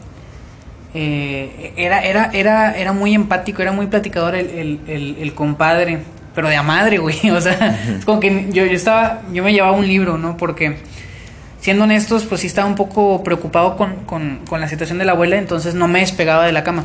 eh, 0.94 1.74
era, 1.76 2.04
era, 2.04 2.30
era, 2.34 2.78
era 2.78 2.94
muy 2.94 3.14
empático, 3.14 3.62
era 3.62 3.72
muy 3.72 3.88
platicador 3.88 4.36
el, 4.36 4.80
el, 4.88 5.18
el 5.20 5.34
compadre 5.34 6.02
pero 6.34 6.50
de 6.50 6.56
a 6.56 6.64
madre, 6.64 6.98
güey. 6.98 7.30
O 7.32 7.42
sea, 7.42 7.80
como 8.06 8.20
que 8.20 8.50
yo, 8.52 8.66
yo 8.66 8.74
estaba, 8.74 9.22
yo 9.32 9.44
me 9.44 9.54
llevaba 9.54 9.74
un 9.74 9.88
libro, 9.88 10.18
¿no? 10.18 10.38
Porque, 10.38 10.78
siendo 11.60 11.84
honestos, 11.84 12.26
pues 12.26 12.42
sí 12.42 12.48
estaba 12.48 12.68
un 12.68 12.76
poco 12.76 13.24
preocupado 13.24 13.78
con, 13.78 13.96
con, 14.06 14.40
con 14.48 14.62
la 14.62 14.68
situación 14.68 14.98
de 14.98 15.06
la 15.06 15.14
abuela, 15.14 15.38
entonces 15.38 15.76
no 15.76 15.88
me 15.88 16.00
despegaba 16.00 16.46
de 16.46 16.52
la 16.52 16.64
cama. 16.64 16.84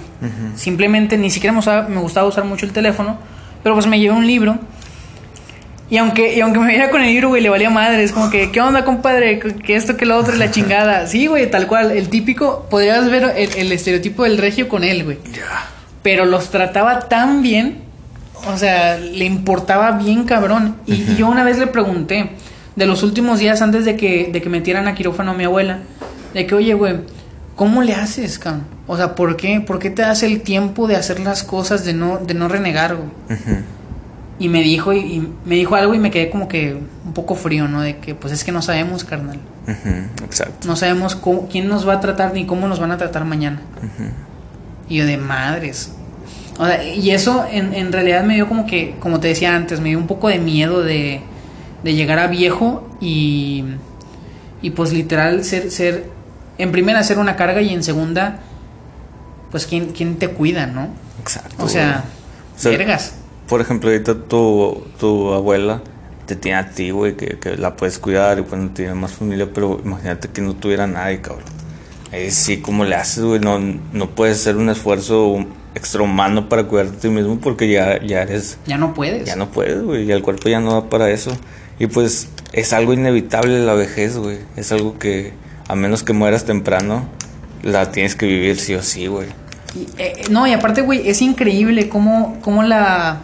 Simplemente 0.54 1.18
ni 1.18 1.30
siquiera 1.30 1.54
me, 1.54 1.94
me, 1.94 2.00
gustaba 2.00 2.26
usar 2.26 2.44
mucho 2.44 2.66
el 2.66 2.72
teléfono, 2.72 3.18
pero 3.62 3.74
pues 3.74 3.86
me 3.86 3.98
llevé 3.98 4.14
un 4.14 4.26
libro. 4.26 4.58
Y 5.90 5.96
aunque, 5.96 6.34
y 6.34 6.40
aunque 6.40 6.58
me 6.58 6.68
viera 6.68 6.90
con 6.90 7.00
el 7.00 7.08
libro, 7.08 7.28
güey, 7.28 7.42
le 7.42 7.48
valía 7.48 7.70
madre. 7.70 8.02
Es 8.02 8.12
como 8.12 8.28
que, 8.28 8.50
¿qué 8.50 8.60
onda, 8.60 8.84
compadre? 8.84 9.38
Que 9.38 9.74
esto, 9.74 9.96
que 9.96 10.04
lo 10.04 10.16
otro, 10.16 10.34
y 10.34 10.38
la 10.38 10.50
chingada. 10.50 11.06
Sí, 11.06 11.26
güey, 11.26 11.50
tal 11.50 11.66
cual. 11.66 11.92
El 11.92 12.08
típico, 12.08 12.66
podrías 12.68 13.10
ver 13.10 13.32
el, 13.36 13.54
el 13.56 13.72
estereotipo 13.72 14.24
del 14.24 14.36
regio 14.36 14.68
con 14.68 14.84
él, 14.84 15.04
güey. 15.04 15.18
Pero 16.02 16.26
los 16.26 16.50
trataba 16.50 17.08
tan 17.08 17.42
bien 17.42 17.88
o 18.46 18.56
sea, 18.56 18.98
le 18.98 19.24
importaba 19.24 19.92
bien 19.92 20.24
cabrón. 20.24 20.76
Y, 20.86 21.16
yo 21.16 21.28
una 21.28 21.44
vez 21.44 21.58
le 21.58 21.66
pregunté, 21.66 22.30
de 22.76 22.86
los 22.86 23.02
últimos 23.02 23.38
días 23.40 23.62
antes 23.62 23.84
de 23.84 23.96
que, 23.96 24.30
de 24.32 24.40
que 24.40 24.48
metieran 24.48 24.86
a 24.88 24.94
quirófano 24.94 25.32
a 25.32 25.34
mi 25.34 25.44
abuela, 25.44 25.80
de 26.34 26.46
que, 26.46 26.54
oye, 26.54 26.74
güey, 26.74 26.96
¿cómo 27.56 27.82
le 27.82 27.94
haces, 27.94 28.38
cabrón? 28.38 28.66
O 28.86 28.96
sea, 28.96 29.14
¿por 29.14 29.36
qué? 29.36 29.60
¿Por 29.60 29.78
qué 29.78 29.90
te 29.90 30.02
das 30.02 30.22
el 30.22 30.40
tiempo 30.42 30.86
de 30.86 30.96
hacer 30.96 31.20
las 31.20 31.42
cosas, 31.42 31.84
de 31.84 31.92
no, 31.92 32.18
de 32.18 32.34
no 32.34 32.48
renegar, 32.48 32.96
güey? 32.96 33.08
Y 34.38 34.48
me 34.48 34.62
dijo, 34.62 34.92
y, 34.92 35.28
me 35.44 35.56
dijo 35.56 35.74
algo 35.74 35.94
y 35.94 35.98
me 35.98 36.10
quedé 36.10 36.30
como 36.30 36.46
que 36.48 36.74
un 36.74 37.12
poco 37.12 37.34
frío, 37.34 37.66
¿no? 37.66 37.80
De 37.82 37.98
que, 37.98 38.14
pues 38.14 38.32
es 38.32 38.44
que 38.44 38.52
no 38.52 38.62
sabemos, 38.62 39.04
carnal. 39.04 39.40
Exacto. 40.24 40.66
No 40.66 40.76
sabemos 40.76 41.16
cómo, 41.16 41.48
quién 41.48 41.68
nos 41.68 41.86
va 41.86 41.94
a 41.94 42.00
tratar 42.00 42.32
ni 42.32 42.46
cómo 42.46 42.68
nos 42.68 42.78
van 42.78 42.92
a 42.92 42.98
tratar 42.98 43.24
mañana. 43.24 43.60
Y 44.88 44.96
yo 44.96 45.06
de 45.06 45.16
madres. 45.16 45.92
O 46.58 46.66
sea, 46.66 46.82
y 46.84 47.10
eso 47.10 47.44
en, 47.50 47.74
en, 47.74 47.92
realidad 47.92 48.24
me 48.24 48.34
dio 48.34 48.48
como 48.48 48.66
que, 48.66 48.96
como 49.00 49.20
te 49.20 49.28
decía 49.28 49.54
antes, 49.54 49.80
me 49.80 49.90
dio 49.90 49.98
un 49.98 50.06
poco 50.06 50.28
de 50.28 50.38
miedo 50.38 50.82
de, 50.82 51.20
de 51.84 51.94
llegar 51.94 52.18
a 52.18 52.26
viejo 52.26 52.88
y, 53.00 53.64
y 54.60 54.70
pues 54.70 54.92
literal 54.92 55.44
ser, 55.44 55.70
ser, 55.70 56.06
en 56.58 56.72
primera 56.72 57.02
ser 57.02 57.18
una 57.18 57.36
carga 57.36 57.60
y 57.60 57.72
en 57.72 57.84
segunda, 57.84 58.40
pues 59.50 59.66
quién, 59.66 59.92
quién 59.92 60.16
te 60.16 60.28
cuida, 60.28 60.66
¿no? 60.66 60.88
Exacto. 61.20 61.64
O 61.64 61.68
sea, 61.68 62.04
vergas. 62.64 63.14
Por 63.48 63.60
ejemplo, 63.60 63.90
ahorita 63.90 64.14
tu, 64.14 64.84
tu 64.98 65.32
abuela 65.32 65.80
te 66.26 66.36
tiene 66.36 66.58
a 66.58 66.70
ti, 66.70 66.90
güey, 66.90 67.16
que, 67.16 67.38
que, 67.38 67.56
la 67.56 67.76
puedes 67.76 67.98
cuidar 67.98 68.38
y 68.38 68.42
pues 68.42 68.60
no 68.60 68.70
tiene 68.70 68.94
más 68.94 69.12
familia, 69.12 69.48
pero 69.52 69.80
imagínate 69.82 70.28
que 70.28 70.42
no 70.42 70.54
tuviera 70.54 70.86
nadie, 70.86 71.20
cabrón. 71.20 71.44
Ahí 72.12 72.30
sí, 72.30 72.58
¿cómo 72.58 72.84
le 72.84 72.94
haces, 72.94 73.24
güey? 73.24 73.40
No, 73.40 73.58
no 73.58 74.10
puedes 74.10 74.40
hacer 74.40 74.56
un 74.56 74.68
esfuerzo 74.68 75.46
extrahumano 75.74 76.48
para 76.48 76.64
cuidarte 76.64 76.96
a 76.96 77.00
ti 77.00 77.08
mismo 77.08 77.38
porque 77.38 77.70
ya, 77.70 78.00
ya 78.02 78.22
eres... 78.22 78.58
Ya 78.66 78.78
no 78.78 78.94
puedes. 78.94 79.26
Ya 79.26 79.36
no 79.36 79.50
puedes, 79.50 79.82
güey. 79.82 80.04
Y 80.04 80.12
el 80.12 80.22
cuerpo 80.22 80.48
ya 80.48 80.60
no 80.60 80.72
va 80.72 80.88
para 80.88 81.10
eso. 81.10 81.30
Y 81.78 81.86
pues 81.86 82.28
es 82.52 82.72
algo 82.72 82.92
inevitable 82.92 83.60
la 83.64 83.74
vejez, 83.74 84.16
güey. 84.16 84.38
Es 84.56 84.72
algo 84.72 84.98
que 84.98 85.32
a 85.68 85.74
menos 85.74 86.02
que 86.02 86.14
mueras 86.14 86.44
temprano, 86.44 87.06
la 87.62 87.92
tienes 87.92 88.14
que 88.14 88.26
vivir 88.26 88.58
sí 88.58 88.74
o 88.74 88.82
sí, 88.82 89.06
güey. 89.06 89.28
Eh, 89.98 90.24
no, 90.30 90.46
y 90.46 90.52
aparte, 90.52 90.80
güey, 90.80 91.08
es 91.08 91.20
increíble 91.20 91.88
cómo, 91.88 92.38
cómo 92.40 92.62
la... 92.62 93.20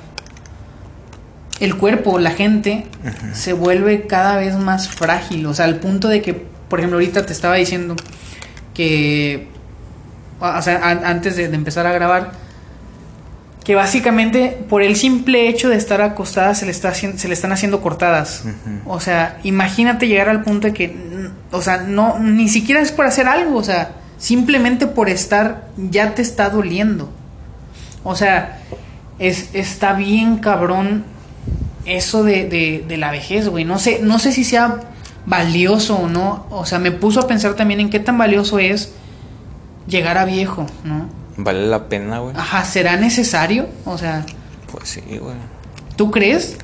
El 1.64 1.76
cuerpo, 1.76 2.18
la 2.18 2.30
gente, 2.30 2.86
se 3.32 3.52
vuelve 3.52 4.06
cada 4.06 4.36
vez 4.36 4.56
más 4.56 4.88
frágil. 4.88 5.46
O 5.46 5.54
sea, 5.54 5.64
al 5.64 5.76
punto 5.76 6.08
de 6.08 6.20
que, 6.22 6.34
por 6.34 6.78
ejemplo, 6.78 6.96
ahorita 6.96 7.24
te 7.24 7.32
estaba 7.32 7.54
diciendo 7.54 7.96
que 8.74 9.54
o 10.40 10.62
sea, 10.62 10.88
antes 11.04 11.36
de, 11.36 11.44
empezar 11.44 11.86
a 11.86 11.92
grabar, 11.92 12.32
que 13.64 13.74
básicamente 13.74 14.58
por 14.68 14.82
el 14.82 14.96
simple 14.96 15.48
hecho 15.48 15.70
de 15.70 15.76
estar 15.76 16.02
acostada 16.02 16.54
se 16.54 16.66
le, 16.66 16.70
está 16.70 16.92
se 16.92 17.28
le 17.28 17.34
están 17.34 17.52
haciendo 17.52 17.80
cortadas. 17.80 18.44
O 18.84 19.00
sea, 19.00 19.38
imagínate 19.42 20.06
llegar 20.06 20.28
al 20.28 20.42
punto 20.42 20.66
de 20.66 20.74
que, 20.74 20.96
o 21.50 21.62
sea, 21.62 21.78
no, 21.78 22.18
ni 22.18 22.48
siquiera 22.48 22.80
es 22.80 22.92
por 22.92 23.06
hacer 23.06 23.26
algo, 23.26 23.56
o 23.56 23.64
sea, 23.64 23.92
simplemente 24.18 24.86
por 24.86 25.08
estar 25.08 25.68
ya 25.76 26.14
te 26.14 26.20
está 26.20 26.50
doliendo. 26.50 27.10
O 28.02 28.14
sea, 28.14 28.58
es, 29.18 29.48
está 29.54 29.94
bien 29.94 30.38
cabrón 30.38 31.04
eso 31.84 32.24
de, 32.24 32.48
de, 32.48 32.84
de 32.86 32.96
la 32.96 33.10
vejez, 33.10 33.48
güey. 33.48 33.64
No 33.64 33.78
sé, 33.78 34.00
no 34.02 34.18
sé 34.18 34.32
si 34.32 34.44
sea 34.44 34.80
valioso 35.26 35.96
o 35.96 36.08
no. 36.08 36.46
O 36.50 36.66
sea, 36.66 36.78
me 36.78 36.92
puso 36.92 37.20
a 37.20 37.26
pensar 37.26 37.54
también 37.54 37.80
en 37.80 37.90
qué 37.90 38.00
tan 38.00 38.18
valioso 38.18 38.58
es 38.58 38.92
llegar 39.86 40.18
a 40.18 40.24
viejo, 40.24 40.66
¿no? 40.84 41.08
Vale 41.36 41.66
la 41.66 41.88
pena, 41.88 42.18
güey. 42.20 42.34
Ajá, 42.36 42.64
¿será 42.64 42.96
necesario? 42.96 43.68
O 43.84 43.98
sea... 43.98 44.24
Pues 44.70 44.88
sí, 44.88 45.02
güey. 45.18 45.36
¿Tú 45.96 46.10
crees? 46.10 46.58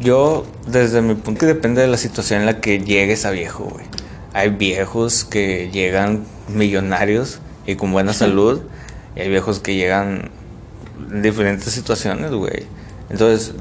yo, 0.00 0.46
desde 0.66 1.00
mi 1.00 1.14
punto, 1.14 1.46
depende 1.46 1.80
de 1.80 1.86
la 1.86 1.96
situación 1.96 2.40
en 2.40 2.46
la 2.46 2.60
que 2.60 2.80
llegues 2.80 3.24
a 3.24 3.30
viejo, 3.30 3.64
güey. 3.64 3.86
Hay 4.32 4.50
viejos 4.50 5.24
que 5.24 5.70
llegan 5.72 6.24
millonarios 6.48 7.40
y 7.66 7.76
con 7.76 7.92
buena 7.92 8.12
salud, 8.12 8.62
y 9.16 9.20
hay 9.20 9.28
viejos 9.28 9.60
que 9.60 9.76
llegan 9.76 10.30
en 11.10 11.22
diferentes 11.22 11.72
situaciones, 11.72 12.30
güey. 12.32 12.66
Entonces, 13.08 13.54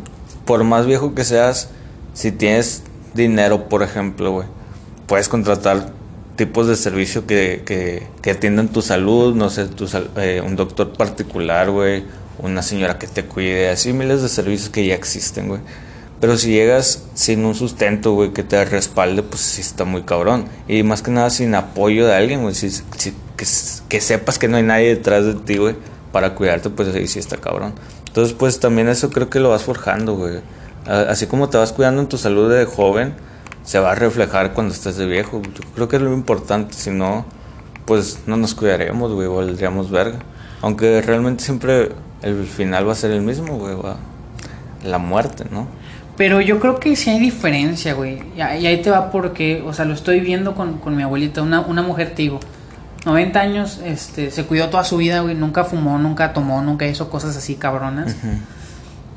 por 0.50 0.64
más 0.64 0.88
viejo 0.88 1.14
que 1.14 1.24
seas, 1.26 1.70
si 2.16 2.32
tienes 2.32 2.82
dinero, 3.14 3.70
por 3.70 3.84
ejemplo, 3.84 4.44
puedes 5.06 5.30
contratar 5.30 5.92
tipos 6.38 6.66
de 6.66 6.76
servicio 6.76 7.28
que, 7.28 7.62
que, 7.64 8.08
que 8.24 8.32
atiendan 8.32 8.70
tu 8.70 8.82
salud, 8.82 9.36
no 9.36 9.52
sé, 9.52 9.68
tu, 9.68 9.88
eh, 10.18 10.42
un 10.44 10.56
doctor 10.56 10.92
particular, 10.94 11.70
güey, 11.70 12.04
una 12.40 12.64
señora 12.64 12.98
que 12.98 13.06
te 13.06 13.26
cuide, 13.26 13.70
así 13.70 13.94
miles 13.94 14.24
de 14.24 14.28
servicios 14.28 14.72
que 14.72 14.88
ya 14.88 14.96
existen, 14.96 15.50
güey. 15.50 15.62
Pero 16.20 16.36
si 16.36 16.50
llegas 16.50 17.04
sin 17.14 17.46
un 17.46 17.54
sustento, 17.54 18.14
güey, 18.14 18.34
que 18.34 18.42
te 18.42 18.66
respalde, 18.66 19.22
pues 19.22 19.44
sí 19.44 19.62
está 19.62 19.86
muy 19.86 20.02
cabrón. 20.02 20.46
Y 20.68 20.82
más 20.82 21.04
que 21.04 21.12
nada 21.12 21.30
sin 21.30 21.54
apoyo 21.54 22.08
de 22.08 22.16
alguien, 22.16 22.42
güey, 22.42 22.56
si, 22.56 22.72
que, 23.38 23.46
que, 23.88 24.02
sepas 24.02 24.40
que 24.40 24.48
no 24.48 24.58
hay 24.58 24.64
nadie 24.64 24.96
detrás 24.96 25.26
de 25.26 25.36
ti, 25.36 25.58
güey, 25.58 25.76
para 26.12 26.36
cuidarte, 26.36 26.70
pues 26.70 26.94
ahí 26.94 27.08
sí 27.08 27.20
está 27.20 27.38
cabrón. 27.38 27.74
Entonces, 28.08 28.34
pues 28.34 28.60
también 28.60 28.90
eso 28.90 29.10
creo 29.10 29.30
que 29.30 29.40
lo 29.40 29.50
vas 29.50 29.64
forjando, 29.64 30.16
güey. 30.16 30.40
Así 30.86 31.28
como 31.28 31.50
te 31.50 31.58
vas 31.58 31.72
cuidando 31.72 32.02
en 32.02 32.08
tu 32.08 32.18
salud 32.18 32.52
de 32.52 32.66
joven, 32.66 33.14
se 33.64 33.80
va 33.80 33.92
a 33.92 33.96
reflejar 33.96 34.54
cuando 34.54 34.74
estés 34.74 34.98
de 34.98 35.06
viejo. 35.06 35.42
Yo 35.44 35.62
creo 35.76 35.88
que 35.88 35.98
es 35.98 36.02
lo 36.02 36.14
importante, 36.14 36.74
si 36.74 36.90
no, 36.90 37.26
pues 37.86 38.20
no 38.26 38.38
nos 38.38 38.56
cuidaremos, 38.56 39.14
güey, 39.14 39.28
valdríamos 39.28 39.92
verga. 39.92 40.20
Aunque 40.62 41.02
realmente 41.02 41.44
siempre 41.44 41.92
el 42.22 42.46
final 42.46 42.88
va 42.88 42.94
a 42.94 42.96
ser 42.96 43.12
el 43.12 43.22
mismo, 43.22 43.58
güey, 43.58 43.76
la 44.84 44.98
muerte, 44.98 45.46
¿no? 45.52 45.68
Pero 46.18 46.42
yo 46.42 46.60
creo 46.60 46.80
que 46.80 46.96
sí 46.96 47.10
hay 47.10 47.20
diferencia, 47.20 47.94
güey. 47.94 48.22
Y 48.36 48.42
ahí 48.42 48.82
te 48.82 48.90
va 48.90 49.10
porque, 49.12 49.64
o 49.66 49.74
sea, 49.74 49.86
lo 49.86 49.94
estoy 49.94 50.20
viendo 50.20 50.54
con, 50.54 50.80
con 50.80 50.96
mi 50.96 51.04
abuelita, 51.04 51.42
una, 51.42 51.62
una 51.62 51.82
mujer, 51.82 52.14
te 52.14 52.24
90 53.06 53.40
años, 53.40 53.80
este, 53.84 54.32
se 54.32 54.46
cuidó 54.46 54.70
toda 54.70 54.84
su 54.84 54.98
vida, 54.98 55.22
güey, 55.22 55.36
nunca 55.36 55.64
fumó, 55.64 55.98
nunca 55.98 56.34
tomó, 56.34 56.62
nunca 56.62 56.86
hizo 56.86 57.10
cosas 57.10 57.36
así 57.38 57.56
cabronas. 57.56 58.16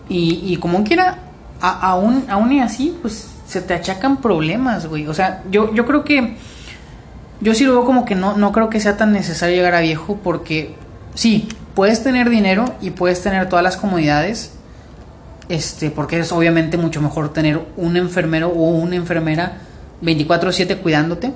y, 0.09 0.41
y 0.45 0.57
como 0.57 0.85
quiera, 0.85 1.19
aún, 1.61 2.25
aún 2.29 2.53
y 2.53 2.61
así, 2.61 2.97
pues 3.03 3.29
se 3.47 3.61
te 3.61 3.75
achacan 3.75 4.17
problemas, 4.19 4.87
güey. 4.87 5.07
O 5.07 5.15
sea, 5.15 5.43
yo, 5.51 5.73
yo 5.75 5.87
creo 5.87 6.05
que. 6.05 6.37
Yo 7.41 7.55
sí 7.55 7.65
lo 7.65 7.73
veo 7.73 7.85
como 7.85 8.05
que 8.05 8.15
no, 8.15 8.37
no 8.37 8.53
creo 8.53 8.71
que 8.71 8.79
sea 8.79 8.97
tan 8.97 9.13
necesario 9.13 9.57
llegar 9.57 9.75
a 9.75 9.81
viejo 9.81 10.19
porque. 10.23 10.75
Sí, 11.15 11.49
puedes 11.75 12.03
tener 12.03 12.31
dinero 12.31 12.65
y 12.81 12.91
puedes 12.91 13.23
tener 13.23 13.49
todas 13.49 13.63
las 13.63 13.77
comodidades. 13.77 14.53
Este, 15.49 15.91
porque 15.91 16.21
es 16.21 16.33
obviamente 16.33 16.79
mucho 16.79 17.03
mejor 17.03 17.33
tener 17.33 17.61
un 17.77 17.97
enfermero 17.97 18.49
o 18.49 18.71
una 18.71 18.97
enfermera 18.97 19.59
24-7 20.03 20.79
cuidándote. 20.79 21.33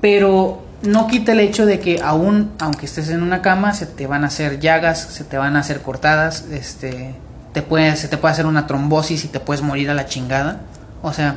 Pero 0.00 0.63
no 0.84 1.06
quita 1.06 1.32
el 1.32 1.40
hecho 1.40 1.66
de 1.66 1.80
que 1.80 2.00
aún, 2.02 2.52
aunque 2.58 2.86
estés 2.86 3.08
en 3.08 3.22
una 3.22 3.42
cama, 3.42 3.72
se 3.74 3.86
te 3.86 4.06
van 4.06 4.24
a 4.24 4.28
hacer 4.28 4.60
llagas, 4.60 5.00
se 5.00 5.24
te 5.24 5.36
van 5.38 5.56
a 5.56 5.60
hacer 5.60 5.80
cortadas, 5.80 6.44
este, 6.52 7.14
te 7.52 7.62
puede, 7.62 7.96
se 7.96 8.08
te 8.08 8.16
puede 8.16 8.32
hacer 8.32 8.46
una 8.46 8.66
trombosis 8.66 9.24
y 9.24 9.28
te 9.28 9.40
puedes 9.40 9.62
morir 9.62 9.90
a 9.90 9.94
la 9.94 10.06
chingada. 10.06 10.60
O 11.02 11.12
sea, 11.12 11.36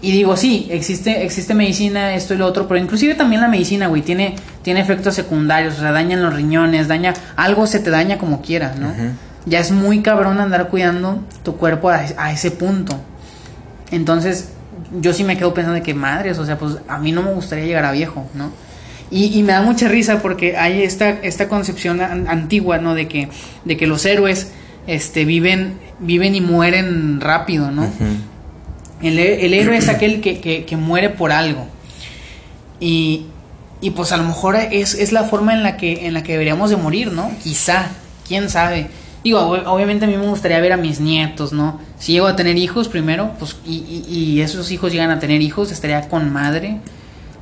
y 0.00 0.12
digo, 0.12 0.36
sí, 0.36 0.68
existe, 0.70 1.24
existe 1.24 1.54
medicina, 1.54 2.14
esto 2.14 2.34
y 2.34 2.36
lo 2.36 2.46
otro, 2.46 2.68
pero 2.68 2.78
inclusive 2.78 3.14
también 3.14 3.40
la 3.40 3.48
medicina, 3.48 3.86
güey, 3.86 4.02
tiene, 4.02 4.36
tiene 4.62 4.80
efectos 4.80 5.14
secundarios, 5.14 5.78
o 5.78 5.80
sea, 5.80 5.92
dañan 5.92 6.22
los 6.22 6.34
riñones, 6.34 6.88
daña, 6.88 7.14
algo 7.36 7.66
se 7.66 7.80
te 7.80 7.90
daña 7.90 8.18
como 8.18 8.42
quiera, 8.42 8.74
¿no? 8.78 8.92
ya 9.46 9.60
es 9.60 9.72
muy 9.72 10.00
cabrón 10.00 10.40
andar 10.40 10.68
cuidando 10.68 11.22
tu 11.42 11.56
cuerpo 11.56 11.90
a, 11.90 12.02
a 12.16 12.32
ese 12.32 12.50
punto. 12.50 12.98
Entonces, 13.90 14.53
yo 15.00 15.12
sí 15.12 15.24
me 15.24 15.36
quedo 15.36 15.52
pensando 15.54 15.74
de 15.74 15.82
que 15.82 15.94
madres, 15.94 16.38
o 16.38 16.46
sea, 16.46 16.58
pues 16.58 16.76
a 16.88 16.98
mí 16.98 17.12
no 17.12 17.22
me 17.22 17.32
gustaría 17.32 17.64
llegar 17.66 17.84
a 17.84 17.92
viejo, 17.92 18.26
¿no? 18.34 18.50
Y, 19.10 19.38
y 19.38 19.42
me 19.42 19.52
da 19.52 19.62
mucha 19.62 19.88
risa 19.88 20.20
porque 20.22 20.56
hay 20.56 20.82
esta, 20.82 21.08
esta 21.10 21.48
concepción 21.48 22.00
an- 22.00 22.26
antigua, 22.28 22.78
¿no? 22.78 22.94
De 22.94 23.06
que, 23.06 23.28
de 23.64 23.76
que 23.76 23.86
los 23.86 24.04
héroes 24.06 24.52
este, 24.86 25.24
viven, 25.24 25.78
viven 26.00 26.34
y 26.34 26.40
mueren 26.40 27.20
rápido, 27.20 27.70
¿no? 27.70 27.84
el, 29.02 29.18
el 29.18 29.52
héroe 29.54 29.76
es 29.76 29.88
aquel 29.88 30.20
que, 30.20 30.40
que, 30.40 30.64
que 30.64 30.76
muere 30.76 31.10
por 31.10 31.30
algo. 31.32 31.66
Y, 32.80 33.26
y 33.80 33.90
pues 33.90 34.12
a 34.12 34.16
lo 34.16 34.24
mejor 34.24 34.56
es, 34.56 34.94
es 34.94 35.12
la 35.12 35.24
forma 35.24 35.52
en 35.54 35.62
la, 35.62 35.76
que, 35.76 36.06
en 36.06 36.14
la 36.14 36.22
que 36.22 36.32
deberíamos 36.32 36.70
de 36.70 36.76
morir, 36.76 37.12
¿no? 37.12 37.30
Quizá, 37.42 37.88
quién 38.26 38.48
sabe. 38.48 38.88
Digo, 39.24 39.40
ob- 39.40 39.64
obviamente 39.66 40.04
a 40.04 40.08
mí 40.08 40.16
me 40.16 40.26
gustaría 40.28 40.60
ver 40.60 40.72
a 40.72 40.76
mis 40.76 41.00
nietos, 41.00 41.52
¿no? 41.52 41.80
Si 41.98 42.12
llego 42.12 42.26
a 42.26 42.36
tener 42.36 42.58
hijos 42.58 42.88
primero, 42.88 43.30
pues, 43.38 43.56
y, 43.66 44.04
y, 44.06 44.14
y 44.14 44.40
esos 44.42 44.70
hijos 44.70 44.92
llegan 44.92 45.10
a 45.10 45.18
tener 45.18 45.40
hijos, 45.40 45.72
estaría 45.72 46.08
con 46.08 46.30
madre, 46.32 46.80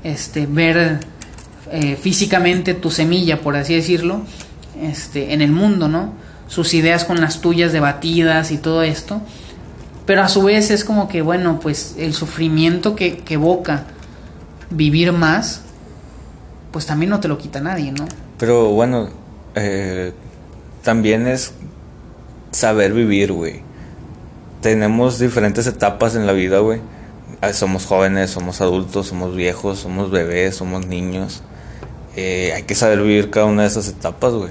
este, 0.05 0.47
ver 0.47 1.01
eh, 1.73 1.97
físicamente 2.01 2.75
tu 2.75 2.91
semilla, 2.91 3.41
por 3.41 3.57
así 3.57 3.75
decirlo, 3.75 4.23
este, 4.81 5.33
en 5.35 5.43
el 5.43 5.51
mundo, 5.51 5.89
¿no? 5.89 6.13
Sus 6.47 6.73
ideas 6.75 7.05
con 7.05 7.21
las 7.21 7.41
tuyas 7.41 7.73
debatidas 7.73 8.53
y 8.53 8.59
todo 8.59 8.83
esto. 8.85 9.21
Pero 10.07 10.23
a 10.23 10.29
su 10.29 10.43
vez 10.43 10.71
es 10.71 10.85
como 10.85 11.09
que, 11.09 11.23
bueno, 11.23 11.59
pues 11.61 11.97
el 11.99 12.15
sufrimiento 12.15 12.95
que, 12.95 13.19
que 13.19 13.35
evoca 13.35 13.85
vivir 14.71 15.13
más, 15.13 15.63
pues 16.73 16.87
también 16.87 17.11
no 17.11 17.21
te 17.21 17.29
lo 17.29 17.39
quita 17.39 17.61
nadie, 17.61 17.91
¿no? 17.93 18.07
Pero 18.39 18.71
bueno, 18.71 19.09
eh, 19.55 20.13
también 20.83 21.27
es 21.27 21.53
saber 22.53 22.93
vivir, 22.93 23.33
güey. 23.33 23.63
Tenemos 24.61 25.19
diferentes 25.19 25.67
etapas 25.67 26.15
en 26.15 26.27
la 26.27 26.33
vida, 26.33 26.61
güey. 26.61 26.81
Ah, 27.41 27.53
Somos 27.53 27.87
jóvenes, 27.87 28.31
somos 28.31 28.61
adultos, 28.61 29.09
somos 29.09 29.35
viejos, 29.35 29.81
somos 29.81 30.11
bebés, 30.11 30.55
somos 30.55 30.87
niños. 30.87 31.43
Eh, 32.15 32.53
hay 32.55 32.63
que 32.63 32.75
saber 32.75 33.01
vivir 33.01 33.31
cada 33.31 33.47
una 33.47 33.63
de 33.63 33.69
esas 33.69 33.89
etapas, 33.89 34.33
güey. 34.35 34.51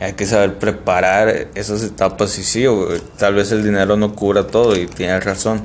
Hay 0.00 0.14
que 0.14 0.26
saber 0.26 0.58
preparar 0.58 1.48
esas 1.54 1.82
etapas 1.82 2.38
y 2.38 2.42
sí, 2.42 2.66
güey, 2.66 3.00
tal 3.16 3.34
vez 3.34 3.52
el 3.52 3.62
dinero 3.62 3.96
no 3.96 4.14
cubra 4.14 4.46
todo 4.46 4.76
y 4.76 4.86
tienes 4.86 5.24
razón. 5.24 5.62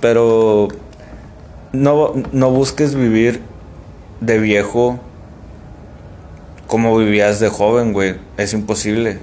Pero 0.00 0.68
no, 1.72 2.12
no 2.32 2.50
busques 2.50 2.94
vivir 2.94 3.40
de 4.20 4.38
viejo 4.38 5.00
como 6.66 6.96
vivías 6.96 7.40
de 7.40 7.48
joven, 7.48 7.92
güey. 7.92 8.16
Es 8.36 8.52
imposible. 8.52 9.20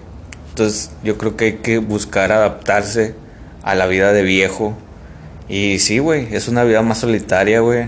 Entonces 0.52 0.92
yo 1.02 1.18
creo 1.18 1.38
que 1.38 1.46
hay 1.46 1.54
que 1.54 1.78
buscar 1.78 2.34
adaptarse 2.34 3.16
a 3.64 3.74
la 3.74 3.88
vida 3.88 4.12
de 4.12 4.24
viejo. 4.24 4.78
Y 5.48 5.80
sí, 5.80 6.00
güey, 6.00 6.28
es 6.36 6.50
una 6.50 6.64
vida 6.66 6.82
más 6.82 7.00
solitaria, 7.00 7.62
güey. 7.62 7.88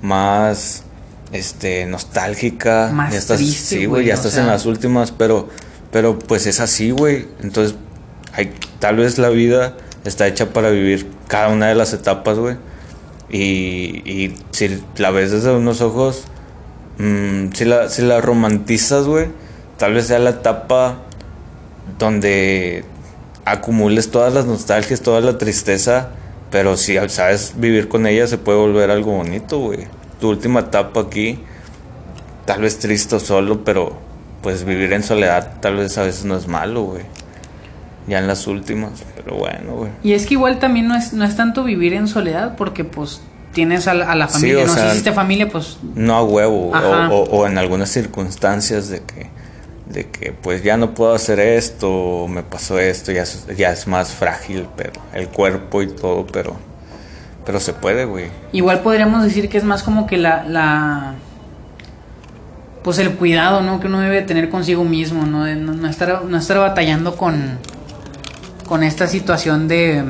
Más, 0.00 0.84
este, 1.32 1.86
nostálgica. 1.86 2.90
Más 2.92 3.12
Ya 3.12 3.18
estás, 3.18 3.38
triste, 3.38 3.78
Sí, 3.78 3.86
güey, 3.86 4.06
ya 4.06 4.14
estás 4.14 4.32
sea. 4.32 4.42
en 4.42 4.48
las 4.48 4.64
últimas, 4.64 5.10
pero, 5.10 5.48
pero 5.90 6.18
pues 6.18 6.46
es 6.46 6.60
así, 6.60 6.92
güey. 6.92 7.26
Entonces, 7.42 7.76
hay, 8.32 8.52
tal 8.78 8.96
vez 8.96 9.18
la 9.18 9.30
vida 9.30 9.76
está 10.04 10.28
hecha 10.28 10.52
para 10.52 10.70
vivir 10.70 11.08
cada 11.26 11.48
una 11.48 11.66
de 11.66 11.74
las 11.74 11.92
etapas, 11.92 12.38
güey. 12.38 12.56
Y, 13.28 14.02
y 14.08 14.36
si 14.52 14.80
la 14.98 15.10
ves 15.10 15.32
desde 15.32 15.52
unos 15.52 15.80
ojos, 15.80 16.24
mm, 16.98 17.52
si, 17.54 17.64
la, 17.64 17.88
si 17.88 18.02
la 18.02 18.20
romantizas, 18.20 19.06
güey, 19.06 19.26
tal 19.78 19.94
vez 19.94 20.06
sea 20.06 20.20
la 20.20 20.30
etapa 20.30 20.98
donde 21.98 22.84
acumules 23.44 24.10
todas 24.10 24.32
las 24.32 24.46
nostalgias, 24.46 25.00
toda 25.02 25.20
la 25.20 25.38
tristeza, 25.38 26.10
pero 26.50 26.76
si 26.76 26.96
sabes 27.08 27.54
vivir 27.56 27.88
con 27.88 28.06
ella 28.06 28.26
se 28.26 28.38
puede 28.38 28.58
volver 28.58 28.90
algo 28.90 29.12
bonito, 29.12 29.58
güey. 29.58 29.80
Tu 30.20 30.28
última 30.28 30.60
etapa 30.60 31.00
aquí, 31.00 31.40
tal 32.46 32.62
vez 32.62 32.78
triste 32.78 33.16
o 33.16 33.20
solo, 33.20 33.64
pero 33.64 33.96
pues 34.42 34.64
vivir 34.64 34.92
en 34.92 35.02
soledad 35.02 35.54
tal 35.60 35.76
vez 35.76 35.96
a 35.98 36.02
veces 36.02 36.24
no 36.24 36.36
es 36.36 36.46
malo, 36.48 36.82
güey. 36.82 37.02
Ya 38.06 38.18
en 38.18 38.26
las 38.26 38.46
últimas, 38.46 39.02
pero 39.16 39.36
bueno, 39.36 39.76
güey. 39.76 39.90
Y 40.02 40.12
es 40.12 40.26
que 40.26 40.34
igual 40.34 40.58
también 40.58 40.86
no 40.88 40.94
es, 40.94 41.12
no 41.14 41.24
es 41.24 41.36
tanto 41.36 41.64
vivir 41.64 41.94
en 41.94 42.06
soledad, 42.06 42.54
porque 42.56 42.84
pues 42.84 43.22
tienes 43.54 43.88
a 43.88 43.94
la, 43.94 44.10
a 44.12 44.14
la 44.14 44.28
Sí, 44.28 44.34
familia, 44.34 44.64
o 44.64 44.66
¿no? 44.66 44.74
sea, 44.74 44.82
si 44.84 44.88
hiciste 44.90 45.12
familia, 45.12 45.48
pues 45.48 45.78
No 45.94 46.14
a 46.16 46.22
huevo, 46.22 46.68
o, 46.70 46.74
Ajá. 46.74 47.08
o- 47.10 47.22
o 47.24 47.46
en 47.46 47.56
algunas 47.56 47.88
circunstancias 47.88 48.88
de 48.90 49.00
que, 49.02 49.28
de 49.94 50.10
que 50.10 50.32
pues 50.32 50.62
ya 50.62 50.76
no 50.76 50.92
puedo 50.92 51.14
hacer 51.14 51.38
esto, 51.38 52.26
me 52.28 52.42
pasó 52.42 52.78
esto, 52.78 53.12
ya 53.12 53.24
ya 53.56 53.70
es 53.70 53.86
más 53.86 54.12
frágil, 54.12 54.66
pero 54.76 55.00
el 55.14 55.28
cuerpo 55.28 55.82
y 55.82 55.86
todo, 55.86 56.26
pero, 56.26 56.56
pero 57.46 57.60
se 57.60 57.72
puede, 57.72 58.04
güey. 58.04 58.26
igual 58.52 58.80
podríamos 58.80 59.22
decir 59.22 59.48
que 59.48 59.56
es 59.56 59.64
más 59.64 59.82
como 59.82 60.06
que 60.06 60.18
la, 60.18 60.44
la 60.44 61.14
pues 62.82 62.98
el 62.98 63.14
cuidado, 63.14 63.62
¿no? 63.62 63.80
Que 63.80 63.86
uno 63.86 64.00
debe 64.00 64.20
tener 64.22 64.50
consigo 64.50 64.84
mismo, 64.84 65.24
¿no? 65.24 65.44
De 65.44 65.54
no, 65.54 65.72
no 65.72 65.88
estar, 65.88 66.24
no 66.24 66.36
estar 66.36 66.58
batallando 66.58 67.16
con, 67.16 67.58
con 68.66 68.82
esta 68.82 69.06
situación 69.06 69.68
de, 69.68 70.04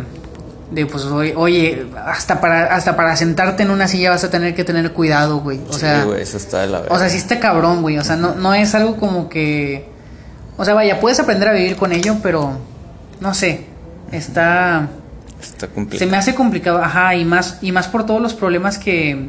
de 0.70 0.86
pues, 0.86 1.04
oye, 1.04 1.86
hasta 2.06 2.40
para, 2.40 2.74
hasta 2.74 2.96
para 2.96 3.14
sentarte 3.16 3.62
en 3.62 3.70
una 3.70 3.86
silla 3.88 4.10
vas 4.10 4.24
a 4.24 4.30
tener 4.30 4.54
que 4.54 4.64
tener 4.64 4.92
cuidado, 4.92 5.40
güey. 5.40 5.60
O 5.68 5.72
Sí, 5.72 5.80
sea, 5.80 6.04
güey, 6.04 6.22
eso 6.22 6.36
está 6.36 6.60
de 6.62 6.68
la 6.68 6.82
o 6.88 6.98
sea, 6.98 7.08
sí 7.08 7.16
está 7.16 7.38
cabrón, 7.38 7.82
güey. 7.82 7.98
O 7.98 8.04
sea, 8.04 8.16
no, 8.16 8.34
no 8.34 8.54
es 8.54 8.74
algo 8.74 8.96
como 8.96 9.28
que, 9.28 9.86
o 10.56 10.64
sea, 10.64 10.74
vaya, 10.74 11.00
puedes 11.00 11.20
aprender 11.20 11.48
a 11.48 11.52
vivir 11.52 11.76
con 11.76 11.92
ello, 11.92 12.16
pero, 12.22 12.58
no 13.20 13.34
sé, 13.34 13.66
está... 14.12 14.88
Está 15.40 15.66
Se 15.66 15.72
complicado. 15.72 16.10
me 16.10 16.16
hace 16.16 16.34
complicado, 16.34 16.82
ajá, 16.82 17.14
y 17.14 17.24
más, 17.26 17.58
y 17.60 17.70
más 17.70 17.86
por 17.88 18.06
todos 18.06 18.20
los 18.22 18.32
problemas 18.32 18.78
que. 18.78 19.28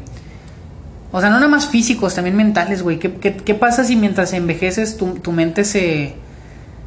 O 1.12 1.20
sea, 1.20 1.28
no 1.28 1.36
nada 1.36 1.48
más 1.48 1.66
físicos, 1.68 2.14
también 2.14 2.36
mentales, 2.36 2.82
güey. 2.82 2.98
¿Qué, 2.98 3.12
qué, 3.14 3.36
qué 3.36 3.54
pasa 3.54 3.84
si 3.84 3.96
mientras 3.96 4.32
envejeces 4.32 4.96
tu, 4.96 5.14
tu 5.16 5.32
mente 5.32 5.64
se, 5.64 6.14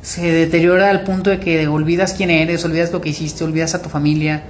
se 0.02 0.32
deteriora 0.32 0.90
al 0.90 1.02
punto 1.02 1.30
de 1.30 1.40
que 1.40 1.68
olvidas 1.68 2.14
quién 2.14 2.30
eres, 2.30 2.64
olvidas 2.64 2.92
lo 2.92 3.02
que 3.02 3.10
hiciste, 3.10 3.44
olvidas 3.44 3.76
a 3.76 3.82
tu 3.82 3.90
familia? 3.90 4.44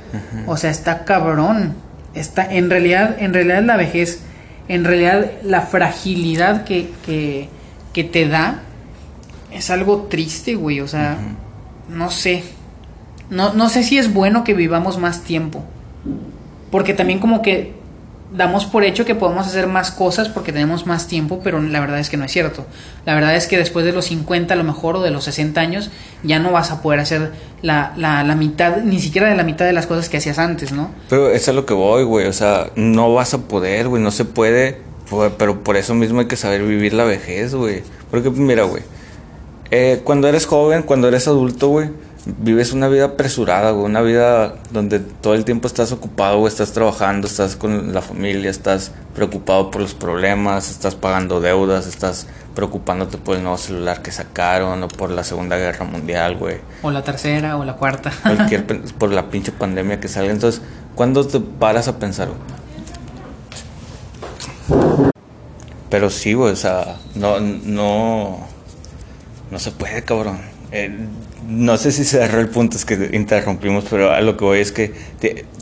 O 0.46 0.58
sea, 0.58 0.70
está 0.70 1.06
cabrón. 1.06 1.76
Está, 2.14 2.46
en 2.54 2.70
realidad, 2.70 3.16
en 3.20 3.34
realidad 3.34 3.64
la 3.64 3.78
vejez, 3.78 4.22
en 4.68 4.84
realidad 4.84 5.32
la 5.44 5.62
fragilidad 5.62 6.64
que, 6.64 6.92
que, 7.06 7.50
que 7.94 8.04
te 8.04 8.28
da 8.28 8.62
es 9.52 9.70
algo 9.70 10.04
triste, 10.04 10.56
güey. 10.56 10.82
O 10.82 10.88
sea, 10.88 11.18
no 11.90 12.12
sé. 12.12 12.44
No, 13.30 13.54
no 13.54 13.70
sé 13.70 13.84
si 13.84 13.98
es 13.98 14.14
bueno 14.14 14.44
que 14.44 14.54
vivamos 14.54 14.98
más 14.98 15.24
tiempo. 15.24 15.64
Porque 16.72 16.94
también 16.94 17.20
como 17.20 17.42
que 17.42 17.79
damos 18.32 18.66
por 18.66 18.84
hecho 18.84 19.06
que 19.06 19.16
podemos 19.16 19.48
hacer 19.48 19.66
más 19.68 19.90
cosas 19.92 20.30
porque 20.30 20.52
tenemos 20.52 20.86
más 20.86 21.08
tiempo, 21.08 21.42
pero 21.44 21.60
la 21.62 21.80
verdad 21.80 22.00
es 22.00 22.10
que 22.10 22.18
no 22.18 22.26
es 22.26 22.32
cierto. 22.32 22.66
La 23.06 23.16
verdad 23.16 23.36
es 23.36 23.48
que 23.48 23.58
después 23.58 23.86
de 23.86 23.92
los 23.92 24.06
50 24.06 24.54
a 24.54 24.58
lo 24.58 24.64
mejor 24.64 24.98
o 24.98 25.02
de 25.02 25.10
los 25.12 25.24
60 25.24 25.60
años 25.60 25.90
ya 26.24 26.38
no 26.40 26.52
vas 26.52 26.70
a 26.72 26.82
poder 26.82 27.00
hacer 27.00 27.32
la, 27.64 27.94
la, 27.98 28.24
la 28.24 28.36
mitad, 28.36 28.78
ni 28.84 29.00
siquiera 29.00 29.30
de 29.30 29.36
la 29.36 29.44
mitad 29.44 29.66
de 29.66 29.74
las 29.74 29.88
cosas 29.88 30.10
que 30.10 30.18
hacías 30.18 30.38
antes, 30.38 30.72
¿no? 30.72 30.92
Pero 31.10 31.30
eso 31.32 31.52
es 31.52 31.56
lo 31.56 31.66
que 31.66 31.74
voy, 31.74 32.04
güey. 32.04 32.28
O 32.28 32.34
sea, 32.34 32.68
no 32.76 33.14
vas 33.14 33.34
a 33.34 33.40
poder, 33.40 33.88
güey. 33.88 34.02
No 34.04 34.12
se 34.12 34.26
puede. 34.26 34.80
pu- 35.10 35.32
Pero 35.38 35.64
por 35.64 35.76
eso 35.76 35.96
mismo 35.96 36.20
hay 36.20 36.28
que 36.28 36.36
saber 36.36 36.62
vivir 36.64 36.94
la 36.94 37.06
vejez, 37.06 37.56
güey. 37.56 37.82
Porque, 38.12 38.30
mira, 38.30 38.64
güey. 38.64 38.84
eh, 39.72 40.02
cuando 40.04 40.28
eres 40.28 40.46
joven, 40.46 40.84
cuando 40.84 41.08
eres 41.08 41.28
adulto, 41.28 41.68
güey, 41.70 41.90
vives 42.26 42.74
una 42.74 42.88
vida 42.88 43.06
apresurada, 43.06 43.72
güey. 43.72 43.86
Una 43.86 44.02
vida 44.02 44.56
donde 44.72 45.00
todo 45.00 45.34
el 45.34 45.46
tiempo 45.46 45.68
estás 45.68 45.92
ocupado, 45.92 46.40
güey. 46.40 46.52
Estás 46.52 46.72
trabajando, 46.72 47.28
estás 47.28 47.56
con 47.56 47.94
la 47.94 48.02
familia, 48.02 48.50
estás 48.50 48.92
preocupado 49.16 49.72
por 49.72 49.82
los 49.82 49.94
problemas, 49.94 50.70
estás 50.70 50.96
pagando 50.96 51.42
deudas, 51.42 51.88
estás 51.88 52.28
preocupándote 52.56 53.18
por 53.18 53.38
el 53.38 53.44
nuevo 53.44 53.58
celular 53.58 54.02
que 54.02 54.12
sacaron 54.12 54.84
o 54.84 54.88
por 54.88 55.12
la 55.12 55.24
Segunda 55.24 55.56
Guerra 55.58 55.86
Mundial, 55.86 56.36
güey 56.36 56.58
O 56.82 56.92
la 56.92 57.04
tercera 57.04 57.58
o 57.58 57.64
la 57.64 57.76
cuarta. 57.76 58.12
cualquier 58.22 58.66
por 58.98 59.12
la 59.12 59.30
pinche 59.30 59.52
pandemia 59.52 60.00
que 60.00 60.08
salga. 60.08 60.32
Entonces, 60.32 60.62
¿cuándo 60.96 61.26
te 61.26 61.40
paras 61.40 61.88
a 61.88 62.00
pensar? 62.00 62.30
güey? 62.30 62.40
Pero 65.90 66.10
sí, 66.10 66.34
güey, 66.34 66.54
o 66.54 66.56
sea, 66.56 66.98
no, 67.16 67.40
no, 67.40 68.40
no 69.50 69.60
se 69.60 69.72
puede, 69.72 70.04
cabrón. 70.04 70.40
Eh, 70.72 70.92
no 71.48 71.78
sé 71.78 71.92
si 71.92 72.04
se 72.04 72.18
agarró 72.18 72.42
el 72.42 72.50
punto, 72.50 72.78
es 72.78 72.86
que 72.86 73.10
interrumpimos, 73.14 73.86
pero 73.90 74.12
a 74.12 74.22
lo 74.22 74.38
que 74.38 74.46
voy 74.46 74.60
es 74.60 74.72
que 74.72 74.94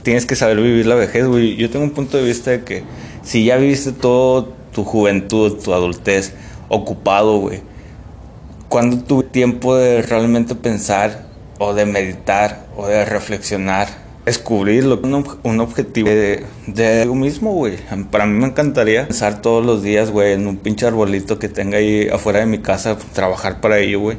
tienes 0.03 0.25
que 0.25 0.35
saber 0.35 0.57
vivir 0.57 0.85
la 0.85 0.95
vejez, 0.95 1.25
güey. 1.25 1.55
Yo 1.55 1.69
tengo 1.69 1.85
un 1.85 1.91
punto 1.91 2.17
de 2.17 2.23
vista 2.23 2.51
de 2.51 2.63
que 2.63 2.83
si 3.23 3.45
ya 3.45 3.57
viviste 3.57 3.93
todo 3.93 4.53
tu 4.73 4.83
juventud, 4.83 5.57
tu 5.63 5.73
adultez 5.73 6.33
ocupado, 6.67 7.37
güey, 7.39 7.61
cuando 8.67 8.97
tuve 8.97 9.23
tiempo 9.23 9.75
de 9.75 10.01
realmente 10.01 10.55
pensar 10.55 11.25
o 11.57 11.73
de 11.73 11.85
meditar 11.85 12.65
o 12.75 12.85
de 12.87 13.05
reflexionar, 13.05 13.87
descubrirlo, 14.25 14.99
un, 15.01 15.25
un 15.43 15.59
objetivo 15.61 16.09
de, 16.09 16.43
de 16.67 17.01
algo 17.03 17.15
mismo, 17.15 17.53
güey. 17.53 17.77
Para 18.11 18.25
mí 18.25 18.37
me 18.37 18.47
encantaría 18.47 19.07
pensar 19.07 19.41
todos 19.41 19.65
los 19.65 19.83
días, 19.83 20.11
güey, 20.11 20.33
en 20.33 20.47
un 20.47 20.57
pinche 20.57 20.85
arbolito 20.85 21.39
que 21.39 21.47
tenga 21.47 21.77
ahí 21.77 22.09
afuera 22.09 22.39
de 22.39 22.45
mi 22.45 22.59
casa, 22.59 22.97
trabajar 23.13 23.61
para 23.61 23.79
ello, 23.79 24.01
güey. 24.01 24.17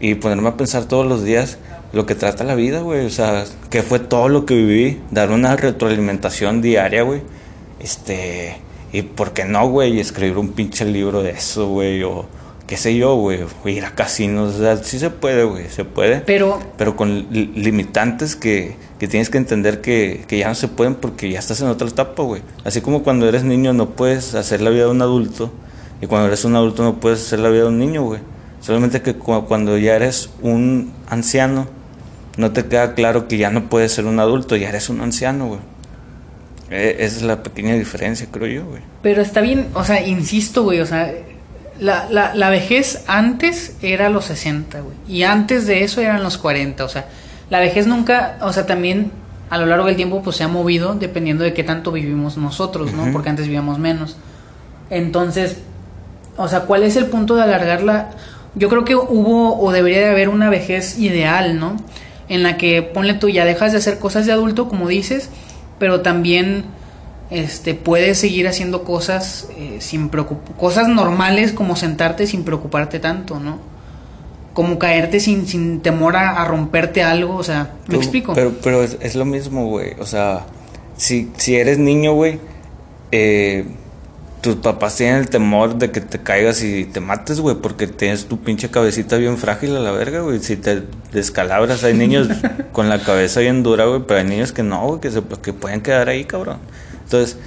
Y 0.00 0.14
ponerme 0.16 0.48
a 0.48 0.56
pensar 0.56 0.84
todos 0.84 1.06
los 1.06 1.24
días 1.24 1.58
lo 1.92 2.06
que 2.06 2.14
trata 2.14 2.44
la 2.44 2.54
vida, 2.54 2.80
güey. 2.80 3.06
O 3.06 3.10
sea, 3.10 3.44
que 3.70 3.82
fue 3.82 3.98
todo 3.98 4.28
lo 4.28 4.46
que 4.46 4.54
viví, 4.54 5.00
dar 5.10 5.30
una 5.30 5.56
retroalimentación 5.56 6.60
diaria, 6.60 7.02
güey. 7.02 7.22
Este, 7.80 8.56
y 8.92 9.02
por 9.02 9.32
qué 9.32 9.44
no, 9.44 9.68
güey, 9.68 10.00
escribir 10.00 10.38
un 10.38 10.52
pinche 10.52 10.84
libro 10.84 11.22
de 11.22 11.30
eso, 11.30 11.68
güey, 11.68 12.02
o 12.02 12.26
qué 12.66 12.76
sé 12.76 12.96
yo, 12.96 13.16
güey, 13.16 13.40
ir 13.66 13.84
a 13.84 13.94
casinos, 13.94 14.54
o 14.54 14.58
sea, 14.58 14.76
sí 14.78 14.98
se 14.98 15.10
puede, 15.10 15.44
güey, 15.44 15.68
se 15.68 15.84
puede. 15.84 16.20
Pero, 16.20 16.60
pero 16.78 16.96
con 16.96 17.26
limitantes 17.30 18.36
que, 18.36 18.76
que, 18.98 19.08
tienes 19.08 19.30
que 19.30 19.38
entender 19.38 19.80
que, 19.80 20.24
que, 20.26 20.38
ya 20.38 20.48
no 20.48 20.54
se 20.54 20.68
pueden 20.68 20.94
porque 20.94 21.30
ya 21.30 21.38
estás 21.38 21.60
en 21.60 21.68
otra 21.68 21.88
etapa, 21.88 22.22
güey. 22.22 22.42
Así 22.64 22.80
como 22.80 23.02
cuando 23.02 23.28
eres 23.28 23.44
niño 23.44 23.72
no 23.72 23.90
puedes 23.90 24.34
hacer 24.34 24.60
la 24.60 24.70
vida 24.70 24.84
de 24.84 24.90
un 24.90 25.02
adulto 25.02 25.50
y 26.00 26.06
cuando 26.06 26.28
eres 26.28 26.44
un 26.44 26.56
adulto 26.56 26.82
no 26.82 27.00
puedes 27.00 27.20
hacer 27.20 27.40
la 27.40 27.50
vida 27.50 27.62
de 27.62 27.68
un 27.68 27.78
niño, 27.78 28.02
güey. 28.02 28.20
Solamente 28.64 29.02
que 29.02 29.12
cuando 29.14 29.76
ya 29.76 29.94
eres 29.94 30.30
un 30.40 30.94
anciano, 31.06 31.66
no 32.38 32.52
te 32.52 32.64
queda 32.64 32.94
claro 32.94 33.28
que 33.28 33.36
ya 33.36 33.50
no 33.50 33.68
puedes 33.68 33.92
ser 33.92 34.06
un 34.06 34.18
adulto, 34.18 34.56
ya 34.56 34.70
eres 34.70 34.88
un 34.88 35.02
anciano, 35.02 35.48
güey. 35.48 35.60
E, 36.70 36.96
esa 37.00 37.16
es 37.18 37.22
la 37.24 37.42
pequeña 37.42 37.74
diferencia, 37.74 38.26
creo 38.30 38.46
yo, 38.46 38.64
güey. 38.64 38.80
Pero 39.02 39.20
está 39.20 39.42
bien, 39.42 39.68
o 39.74 39.84
sea, 39.84 40.06
insisto, 40.06 40.62
güey, 40.62 40.80
o 40.80 40.86
sea, 40.86 41.12
la, 41.78 42.08
la, 42.08 42.34
la 42.34 42.48
vejez 42.48 43.04
antes 43.06 43.76
era 43.82 44.08
los 44.08 44.24
60, 44.24 44.80
güey. 44.80 44.96
Y 45.06 45.24
antes 45.24 45.66
de 45.66 45.84
eso 45.84 46.00
eran 46.00 46.22
los 46.22 46.38
40, 46.38 46.86
o 46.86 46.88
sea, 46.88 47.04
la 47.50 47.60
vejez 47.60 47.86
nunca, 47.86 48.38
o 48.40 48.54
sea, 48.54 48.64
también 48.64 49.12
a 49.50 49.58
lo 49.58 49.66
largo 49.66 49.88
del 49.88 49.96
tiempo 49.96 50.22
pues 50.22 50.36
se 50.36 50.44
ha 50.44 50.48
movido 50.48 50.94
dependiendo 50.94 51.44
de 51.44 51.52
qué 51.52 51.64
tanto 51.64 51.92
vivimos 51.92 52.38
nosotros, 52.38 52.94
¿no? 52.94 53.12
Porque 53.12 53.28
antes 53.28 53.44
vivíamos 53.44 53.78
menos. 53.78 54.16
Entonces, 54.88 55.58
o 56.38 56.48
sea, 56.48 56.60
¿cuál 56.60 56.82
es 56.82 56.96
el 56.96 57.06
punto 57.06 57.36
de 57.36 57.42
alargarla? 57.42 58.10
Yo 58.54 58.68
creo 58.68 58.84
que 58.84 58.94
hubo 58.94 59.58
o 59.60 59.72
debería 59.72 60.00
de 60.00 60.10
haber 60.10 60.28
una 60.28 60.48
vejez 60.48 60.98
ideal, 60.98 61.58
¿no? 61.58 61.76
En 62.28 62.42
la 62.42 62.56
que 62.56 62.82
ponle 62.82 63.14
tú 63.14 63.28
ya 63.28 63.44
dejas 63.44 63.72
de 63.72 63.78
hacer 63.78 63.98
cosas 63.98 64.26
de 64.26 64.32
adulto, 64.32 64.68
como 64.68 64.88
dices, 64.88 65.28
pero 65.78 66.00
también 66.00 66.64
este 67.30 67.74
puedes 67.74 68.18
seguir 68.18 68.46
haciendo 68.46 68.84
cosas 68.84 69.48
eh, 69.58 69.78
sin 69.80 70.10
cosas 70.56 70.88
normales 70.88 71.52
como 71.52 71.74
sentarte 71.74 72.26
sin 72.26 72.44
preocuparte 72.44 73.00
tanto, 73.00 73.40
¿no? 73.40 73.58
Como 74.52 74.78
caerte 74.78 75.18
sin, 75.18 75.48
sin 75.48 75.80
temor 75.80 76.16
a, 76.16 76.44
romperte 76.44 77.02
algo, 77.02 77.34
o 77.34 77.42
sea, 77.42 77.72
¿me 77.88 77.96
explico? 77.96 78.34
Pero, 78.34 78.52
pero 78.62 78.84
es, 78.84 78.98
es 79.00 79.16
lo 79.16 79.24
mismo, 79.24 79.66
güey, 79.66 79.94
o 79.98 80.06
sea, 80.06 80.46
si, 80.96 81.32
si 81.36 81.56
eres 81.56 81.78
niño, 81.78 82.14
güey, 82.14 82.38
eh, 83.10 83.66
tus 84.44 84.56
papás 84.56 84.94
tienen 84.96 85.16
el 85.16 85.30
temor 85.30 85.76
de 85.76 85.90
que 85.90 86.02
te 86.02 86.18
caigas 86.18 86.62
y 86.62 86.84
te 86.84 87.00
mates, 87.00 87.40
güey, 87.40 87.56
porque 87.56 87.86
tienes 87.86 88.26
tu 88.26 88.40
pinche 88.40 88.68
cabecita 88.68 89.16
bien 89.16 89.38
frágil 89.38 89.74
a 89.74 89.80
la 89.80 89.90
verga, 89.90 90.20
güey. 90.20 90.38
Si 90.38 90.56
te 90.56 90.82
descalabras, 91.12 91.82
hay 91.82 91.94
niños 91.94 92.28
con 92.72 92.90
la 92.90 92.98
cabeza 92.98 93.40
bien 93.40 93.62
dura, 93.62 93.86
güey, 93.86 94.02
pero 94.06 94.20
hay 94.20 94.26
niños 94.26 94.52
que 94.52 94.62
no, 94.62 94.86
güey, 94.86 95.00
que, 95.00 95.10
se, 95.10 95.22
que 95.42 95.54
pueden 95.54 95.80
quedar 95.80 96.10
ahí, 96.10 96.26
cabrón. 96.26 96.58
Entonces, 97.04 97.38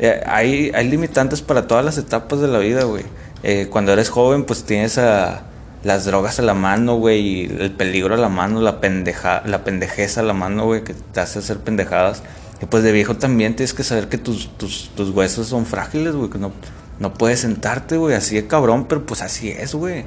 eh, 0.00 0.20
hay, 0.26 0.72
hay 0.74 0.88
limitantes 0.88 1.40
para 1.40 1.68
todas 1.68 1.84
las 1.84 1.98
etapas 1.98 2.40
de 2.40 2.48
la 2.48 2.58
vida, 2.58 2.82
güey. 2.82 3.04
Eh, 3.44 3.68
cuando 3.70 3.92
eres 3.92 4.08
joven, 4.08 4.42
pues 4.42 4.64
tienes 4.64 4.98
a 4.98 5.42
las 5.84 6.04
drogas 6.04 6.40
a 6.40 6.42
la 6.42 6.54
mano, 6.54 6.96
güey, 6.96 7.20
y 7.20 7.44
el 7.60 7.70
peligro 7.70 8.16
a 8.16 8.18
la 8.18 8.28
mano, 8.28 8.60
la 8.60 8.80
pendeja, 8.80 9.44
la 9.46 9.62
pendejeza 9.62 10.22
a 10.22 10.24
la 10.24 10.32
mano, 10.32 10.64
güey, 10.64 10.82
que 10.82 10.94
te 10.94 11.20
hace 11.20 11.38
hacer 11.38 11.58
pendejadas. 11.58 12.24
Y 12.62 12.66
pues 12.66 12.82
de 12.82 12.92
viejo 12.92 13.16
también 13.16 13.56
tienes 13.56 13.72
que 13.72 13.82
saber 13.82 14.08
que 14.08 14.18
tus, 14.18 14.48
tus, 14.58 14.90
tus 14.94 15.10
huesos 15.10 15.46
son 15.48 15.64
frágiles, 15.64 16.14
güey, 16.14 16.30
que 16.30 16.38
no, 16.38 16.52
no 16.98 17.14
puedes 17.14 17.40
sentarte, 17.40 17.96
güey, 17.96 18.14
así 18.14 18.34
de 18.34 18.46
cabrón, 18.46 18.86
pero 18.86 19.04
pues 19.06 19.22
así 19.22 19.50
es, 19.50 19.74
güey. 19.74 20.04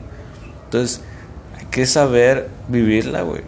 Entonces, 0.65 1.01
hay 1.57 1.65
que 1.65 1.85
saber 1.85 2.49
vivirla, 2.67 3.23
güey. 3.23 3.41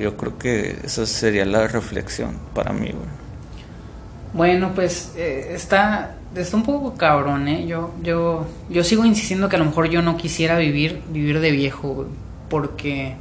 Yo 0.00 0.16
creo 0.16 0.38
que 0.38 0.78
esa 0.82 1.04
sería 1.06 1.44
la 1.44 1.68
reflexión 1.68 2.38
para 2.54 2.72
mí, 2.72 2.90
güey. 2.92 3.26
Bueno, 4.32 4.72
pues 4.74 5.12
eh, 5.16 5.52
está, 5.54 6.16
está 6.34 6.56
un 6.56 6.62
poco 6.62 6.94
cabrón, 6.94 7.48
¿eh? 7.48 7.66
Yo, 7.66 7.94
yo, 8.02 8.46
yo 8.68 8.84
sigo 8.84 9.04
insistiendo 9.04 9.48
que 9.48 9.56
a 9.56 9.58
lo 9.58 9.66
mejor 9.66 9.88
yo 9.88 10.02
no 10.02 10.16
quisiera 10.16 10.58
vivir, 10.58 11.02
vivir 11.10 11.40
de 11.40 11.50
viejo, 11.50 11.88
güey, 11.88 12.08
porque 12.48 13.16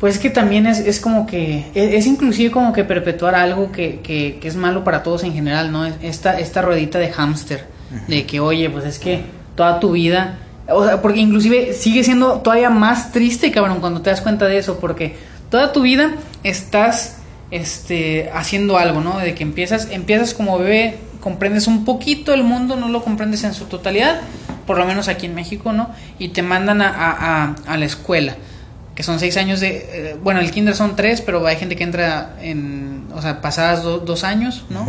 pues 0.00 0.18
que 0.18 0.30
también 0.30 0.66
es, 0.66 0.78
es 0.78 1.00
como 1.00 1.26
que, 1.26 1.66
es, 1.74 1.94
es, 1.94 2.06
inclusive 2.06 2.50
como 2.50 2.72
que 2.72 2.84
perpetuar 2.84 3.34
algo 3.34 3.72
que, 3.72 4.00
que, 4.00 4.38
que, 4.40 4.48
es 4.48 4.54
malo 4.54 4.84
para 4.84 5.02
todos 5.02 5.24
en 5.24 5.32
general, 5.32 5.72
¿no? 5.72 5.84
Esta, 5.86 6.38
esta 6.38 6.62
ruedita 6.62 6.98
de 6.98 7.10
hámster, 7.10 7.66
de 8.06 8.24
que, 8.26 8.38
oye, 8.38 8.70
pues 8.70 8.84
es 8.84 8.98
que 8.98 9.24
toda 9.56 9.80
tu 9.80 9.92
vida, 9.92 10.38
o 10.68 10.84
sea, 10.84 11.02
porque 11.02 11.18
inclusive 11.18 11.72
sigue 11.72 12.04
siendo 12.04 12.40
todavía 12.40 12.70
más 12.70 13.10
triste, 13.10 13.50
cabrón, 13.50 13.80
cuando 13.80 14.00
te 14.00 14.10
das 14.10 14.20
cuenta 14.20 14.46
de 14.46 14.58
eso, 14.58 14.78
porque 14.78 15.16
toda 15.50 15.72
tu 15.72 15.82
vida 15.82 16.12
estás, 16.44 17.16
este, 17.50 18.30
haciendo 18.32 18.78
algo, 18.78 19.00
¿no? 19.00 19.18
De 19.18 19.34
que 19.34 19.42
empiezas, 19.42 19.88
empiezas 19.90 20.32
como 20.32 20.58
bebé, 20.58 20.98
comprendes 21.18 21.66
un 21.66 21.84
poquito 21.84 22.32
el 22.32 22.44
mundo, 22.44 22.76
no 22.76 22.88
lo 22.88 23.02
comprendes 23.02 23.42
en 23.42 23.52
su 23.52 23.64
totalidad, 23.64 24.20
por 24.64 24.78
lo 24.78 24.84
menos 24.84 25.08
aquí 25.08 25.26
en 25.26 25.34
México, 25.34 25.72
¿no? 25.72 25.90
Y 26.20 26.28
te 26.28 26.42
mandan 26.42 26.82
a, 26.82 26.92
a, 26.94 27.56
a 27.66 27.76
la 27.76 27.84
escuela 27.84 28.36
que 28.98 29.04
son 29.04 29.20
seis 29.20 29.36
años 29.36 29.60
de... 29.60 29.68
Eh, 29.92 30.16
bueno, 30.20 30.40
el 30.40 30.50
kinder 30.50 30.74
son 30.74 30.96
tres, 30.96 31.20
pero 31.20 31.46
hay 31.46 31.54
gente 31.54 31.76
que 31.76 31.84
entra 31.84 32.34
en... 32.42 33.04
O 33.14 33.22
sea, 33.22 33.40
pasadas 33.40 33.84
dos 33.84 34.24
años, 34.24 34.64
¿no? 34.70 34.88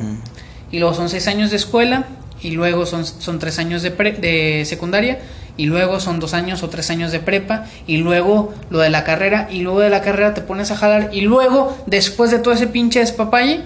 Y 0.72 0.80
luego 0.80 0.96
son 0.96 1.10
seis 1.10 1.28
años 1.28 1.52
de 1.52 1.58
escuela, 1.58 2.08
y 2.42 2.50
luego 2.50 2.88
son, 2.88 3.06
son 3.06 3.38
tres 3.38 3.60
años 3.60 3.84
de, 3.84 3.92
de 3.92 4.66
secundaria, 4.66 5.20
y 5.58 5.68
luego 5.68 6.00
son 6.00 6.20
dos 6.20 6.34
años 6.34 6.64
o 6.64 6.70
tres 6.70 6.90
años 6.90 7.12
de 7.12 7.20
prepa, 7.20 7.66
y 7.86 7.98
luego 7.98 8.52
lo 8.72 8.80
de 8.80 8.90
la 8.90 9.04
carrera, 9.04 9.48
y 9.52 9.60
luego 9.62 9.82
de 9.82 9.92
la 9.92 10.02
carrera 10.02 10.34
te 10.34 10.42
pones 10.42 10.72
a 10.72 10.76
jalar, 10.76 11.12
y 11.14 11.22
luego, 11.22 11.78
después 11.86 12.32
de 12.32 12.40
todo 12.40 12.56
ese 12.56 12.66
pinche 12.66 13.02
despapalle, 13.02 13.62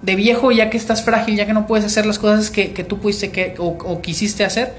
de 0.00 0.16
viejo, 0.16 0.52
ya 0.52 0.70
que 0.70 0.78
estás 0.78 1.02
frágil, 1.02 1.36
ya 1.36 1.44
que 1.44 1.52
no 1.52 1.66
puedes 1.66 1.84
hacer 1.84 2.06
las 2.06 2.18
cosas 2.18 2.50
que, 2.50 2.72
que 2.72 2.82
tú 2.82 2.98
pudiste 2.98 3.30
que, 3.30 3.56
o, 3.58 3.66
o 3.66 4.00
quisiste 4.00 4.42
hacer, 4.42 4.72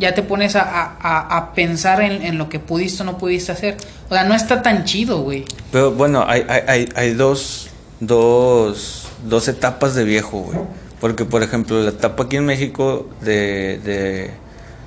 ya 0.00 0.14
te 0.14 0.22
pones 0.22 0.56
a, 0.56 0.62
a, 0.62 1.36
a 1.36 1.52
pensar 1.52 2.00
en, 2.00 2.22
en, 2.22 2.38
lo 2.38 2.48
que 2.48 2.58
pudiste 2.58 3.02
o 3.02 3.06
no 3.06 3.18
pudiste 3.18 3.52
hacer. 3.52 3.76
O 4.08 4.14
sea, 4.14 4.24
no 4.24 4.34
está 4.34 4.62
tan 4.62 4.84
chido, 4.84 5.20
güey. 5.20 5.44
Pero 5.70 5.92
bueno, 5.92 6.24
hay, 6.26 6.44
hay, 6.48 6.88
hay 6.96 7.12
dos, 7.12 7.68
dos, 8.00 9.06
dos 9.28 9.46
etapas 9.48 9.94
de 9.94 10.04
viejo, 10.04 10.40
güey. 10.40 10.58
Porque, 11.00 11.26
por 11.26 11.42
ejemplo, 11.42 11.82
la 11.82 11.90
etapa 11.90 12.24
aquí 12.24 12.36
en 12.36 12.46
México 12.46 13.08
de, 13.20 13.78
de, 13.84 14.30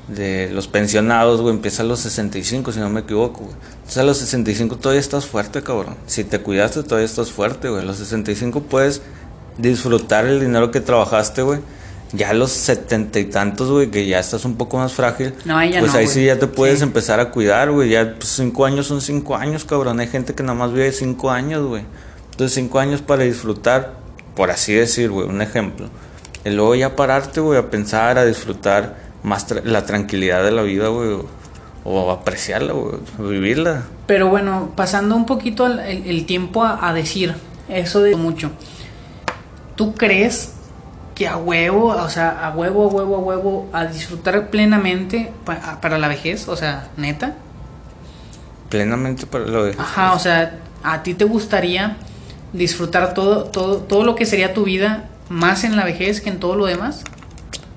de 0.08 0.50
los 0.52 0.68
pensionados, 0.68 1.42
güey, 1.42 1.54
empieza 1.54 1.84
a 1.84 1.86
los 1.86 2.00
65, 2.00 2.72
si 2.72 2.80
no 2.80 2.90
me 2.90 3.02
equivoco, 3.02 3.42
güey. 3.42 3.56
Entonces 3.76 3.98
a 3.98 4.04
los 4.04 4.18
65 4.18 4.78
todavía 4.78 5.00
estás 5.00 5.28
fuerte, 5.28 5.62
cabrón. 5.62 5.96
Si 6.08 6.24
te 6.24 6.40
cuidaste, 6.40 6.82
todavía 6.82 7.06
estás 7.06 7.32
fuerte, 7.32 7.70
güey. 7.70 7.84
A 7.84 7.86
los 7.86 7.98
65 7.98 8.62
puedes 8.64 9.04
disfrutar 9.60 10.26
el 10.26 10.40
dinero 10.40 10.72
que 10.72 10.82
trabajaste, 10.82 11.44
güey 11.44 11.60
ya 12.14 12.30
a 12.30 12.34
los 12.34 12.52
setenta 12.52 13.20
y 13.20 13.26
tantos, 13.26 13.70
güey, 13.70 13.90
que 13.90 14.06
ya 14.06 14.20
estás 14.20 14.46
un 14.46 14.56
poco 14.56 14.78
más 14.78 14.94
frágil, 14.94 15.34
no, 15.46 15.64
ya 15.64 15.80
pues 15.80 15.94
no, 15.94 16.00
ahí 16.00 16.08
sí 16.08 16.26
ya 16.26 16.38
te 16.38 16.46
puedes 16.48 16.80
sí. 16.80 16.84
empezar 16.84 17.20
a 17.20 17.32
cuidar, 17.32 17.72
güey. 17.72 17.90
Ya 17.90 18.16
pues, 18.16 18.30
cinco 18.30 18.66
años 18.66 18.88
son 18.88 19.02
cinco 19.02 19.36
años, 19.36 19.66
cabrón. 19.66 20.00
Hay 20.00 20.08
gente 20.08 20.36
que 20.36 20.44
nada 20.44 20.58
más 20.58 20.72
vive 20.72 20.92
cinco 20.92 21.32
años, 21.32 21.68
güey. 21.68 21.84
Entonces 22.32 22.54
cinco 22.54 22.80
años 22.80 23.02
para 23.02 23.24
disfrutar, 23.24 23.96
por 24.36 24.52
así 24.52 24.74
decir, 24.74 25.10
güey, 25.10 25.28
un 25.28 25.42
ejemplo. 25.42 25.88
Y 26.46 26.52
luego 26.52 26.76
ya 26.76 26.96
pararte, 26.96 27.40
güey, 27.40 27.58
a 27.58 27.70
pensar, 27.70 28.18
a 28.18 28.26
disfrutar 28.26 28.98
más 29.24 29.48
tra 29.48 29.62
la 29.64 29.86
tranquilidad 29.86 30.44
de 30.44 30.52
la 30.52 30.62
vida, 30.62 30.90
güey. 30.90 31.20
O 31.86 32.12
apreciarla, 32.12 32.74
güey, 32.74 32.96
vivirla. 33.18 33.84
Pero 34.08 34.30
bueno, 34.30 34.72
pasando 34.76 35.16
un 35.16 35.26
poquito 35.26 35.68
el 35.68 36.26
tiempo 36.26 36.64
a, 36.64 36.88
a 36.88 36.94
decir 36.94 37.36
eso 37.68 38.02
de 38.02 38.16
mucho. 38.16 38.52
¿Tú 39.76 39.96
crees 39.96 40.54
que 41.16 41.28
a 41.28 41.38
huevo, 41.38 41.88
o 41.88 42.10
sea, 42.10 42.46
a 42.46 42.52
huevo, 42.52 42.84
a 42.84 42.88
huevo, 42.88 43.16
a 43.16 43.20
huevo, 43.20 43.70
a 43.72 43.86
disfrutar 43.86 44.50
plenamente 44.50 45.32
pa 45.46 45.80
para 45.82 45.98
la 45.98 46.08
vejez, 46.08 46.48
o 46.48 46.56
sea, 46.56 46.90
neta. 46.98 47.36
Plenamente 48.70 49.26
para 49.26 49.46
la 49.46 49.60
vejez. 49.60 49.80
Ajá, 49.80 50.14
o 50.14 50.20
sea, 50.20 50.60
a 50.84 51.04
ti 51.04 51.14
te 51.14 51.26
gustaría 51.26 51.98
disfrutar 52.52 53.14
todo, 53.14 53.46
todo, 53.46 53.78
todo 53.78 54.04
lo 54.04 54.16
que 54.16 54.26
sería 54.26 54.54
tu 54.54 54.64
vida 54.64 55.10
más 55.30 55.64
en 55.64 55.76
la 55.76 55.86
vejez 55.86 56.22
que 56.22 56.30
en 56.30 56.40
todo 56.40 56.56
lo 56.56 56.66
demás. 56.66 57.04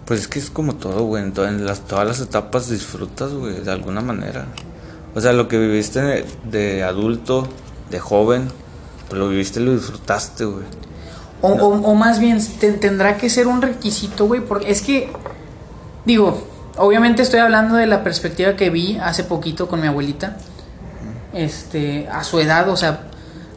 Pues 0.07 0.21
es 0.21 0.29
que 0.29 0.39
es 0.39 0.51
como 0.51 0.77
todo, 0.77 1.05
güey, 1.05 1.23
en, 1.23 1.33
todas 1.33 1.53
las, 1.53 1.81
todas 1.81 2.07
las 2.07 2.21
etapas 2.21 2.71
disfrutas, 2.71 3.33
güey, 3.33 3.61
de 3.61 3.73
alguna 3.73 4.01
manera. 4.01 4.47
O 5.15 5.21
sea, 5.21 5.33
lo 5.33 5.49
que 5.49 5.59
viviste 5.59 6.01
de, 6.01 6.25
de 6.45 6.85
adulto, 6.85 7.49
de 7.91 7.99
joven, 7.99 8.49
pues 9.09 9.19
lo 9.19 9.29
viviste 9.29 9.61
y 9.61 9.65
lo 9.65 9.75
disfrutaste, 9.75 10.45
güey. 10.45 10.65
O, 11.43 11.55
no. 11.55 11.67
o, 11.67 11.91
o, 11.91 11.95
más 11.95 12.19
bien, 12.19 12.39
te, 12.59 12.73
tendrá 12.73 13.17
que 13.17 13.29
ser 13.29 13.47
un 13.47 13.61
requisito, 13.63 14.27
güey, 14.27 14.41
porque 14.41 14.71
es 14.71 14.83
que, 14.83 15.13
digo, 16.05 16.47
obviamente 16.77 17.23
estoy 17.23 17.41
hablando 17.41 17.77
de 17.77 17.87
la 17.87 18.03
perspectiva 18.03 18.57
que 18.57 18.71
vi 18.71 18.99
hace 18.99 19.25
poquito 19.25 19.69
con 19.69 19.81
mi 19.81 19.87
abuelita, 19.87 20.37
este, 21.33 22.09
a 22.09 22.25
su 22.25 22.41
edad, 22.41 22.69
o 22.69 22.77
sea, 22.77 23.01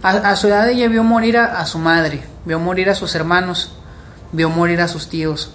a, 0.02 0.10
a 0.10 0.36
su 0.36 0.48
edad 0.48 0.70
ella 0.70 0.88
vio 0.88 1.04
morir 1.04 1.38
a, 1.38 1.60
a, 1.60 1.65
su 1.65 1.80
madre, 1.80 2.22
vio 2.46 2.60
morir 2.60 2.89
a 2.89 2.96
sus 2.96 3.15
hermanos, 3.15 3.72
vio 4.32 4.50
morir 4.50 4.82
a 4.82 4.88
sus 4.88 5.10
tíos, 5.10 5.52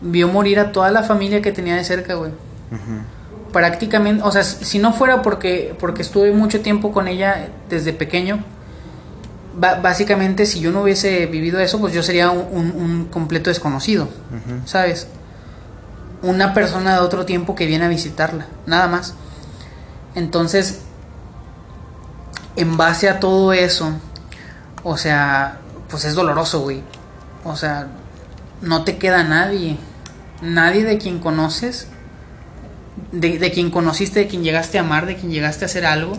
vio 0.00 0.28
morir 0.28 0.58
a 0.58 0.72
toda 0.72 0.90
la 0.90 1.02
familia 1.02 1.42
que 1.42 1.52
tenía 1.52 1.76
de 1.76 1.84
cerca, 1.84 2.14
güey. 2.14 2.30
Uh 2.30 2.74
-huh. 2.74 3.52
prácticamente, 3.52 4.22
o 4.24 4.32
sea, 4.32 4.42
si 4.42 4.78
no 4.78 4.92
fuera 4.92 5.22
porque, 5.22 5.76
porque 5.78 6.02
estuve 6.02 6.32
mucho 6.32 6.60
tiempo 6.60 6.92
con 6.92 7.06
ella 7.06 7.48
desde 7.68 7.92
pequeño, 7.92 8.42
básicamente 9.56 10.46
si 10.46 10.60
yo 10.60 10.72
no 10.72 10.82
hubiese 10.82 11.26
vivido 11.26 11.60
eso, 11.60 11.78
pues 11.80 11.94
yo 11.94 12.02
sería 12.02 12.30
un, 12.30 13.08
completo 13.10 13.50
desconocido, 13.50 14.08
¿sabes? 14.64 15.06
Una 16.22 16.54
persona 16.54 16.94
de 16.94 17.00
otro 17.00 17.24
tiempo 17.24 17.54
que 17.54 17.66
viene 17.66 17.84
a 17.84 17.88
visitarla, 17.88 18.46
nada 18.66 18.88
más. 18.88 19.14
Entonces, 20.14 20.80
en 22.56 22.76
base 22.76 23.08
a 23.08 23.20
todo 23.20 23.52
eso, 23.52 23.92
o 24.82 24.96
sea, 24.96 25.58
pues 25.88 26.04
es 26.04 26.14
doloroso, 26.14 26.60
güey. 26.60 26.82
O 27.44 27.56
sea, 27.56 27.88
no 28.62 28.84
te 28.84 28.96
queda 28.96 29.22
nadie. 29.24 29.78
Nadie 30.40 30.84
de 30.84 30.98
quien 30.98 31.20
conoces, 31.20 31.88
de, 33.12 33.38
de, 33.38 33.50
quien 33.50 33.70
conociste, 33.70 34.20
de 34.20 34.26
quien 34.28 34.42
llegaste 34.42 34.78
a 34.78 34.82
amar, 34.82 35.06
de 35.06 35.16
quien 35.16 35.32
llegaste 35.32 35.64
a 35.64 35.66
hacer 35.66 35.86
algo. 35.86 36.18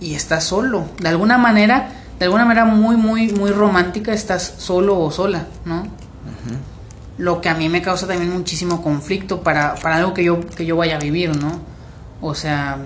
Y 0.00 0.14
estás 0.14 0.44
solo. 0.44 0.86
De 1.00 1.08
alguna 1.08 1.38
manera, 1.38 1.90
de 2.18 2.24
alguna 2.24 2.44
manera 2.44 2.64
muy, 2.64 2.96
muy, 2.96 3.32
muy 3.32 3.50
romántica, 3.50 4.12
estás 4.12 4.54
solo 4.58 4.98
o 4.98 5.10
sola, 5.10 5.46
¿no? 5.64 5.86
Lo 7.16 7.40
que 7.40 7.48
a 7.48 7.54
mí 7.54 7.68
me 7.68 7.82
causa 7.82 8.06
también 8.06 8.32
muchísimo 8.32 8.80
conflicto 8.80 9.42
para, 9.42 9.74
para 9.74 9.96
algo 9.96 10.14
que 10.14 10.22
yo, 10.22 10.40
que 10.40 10.64
yo 10.64 10.76
vaya 10.76 10.96
a 10.96 11.00
vivir, 11.00 11.36
¿no? 11.36 11.60
O 12.20 12.34
sea, 12.34 12.78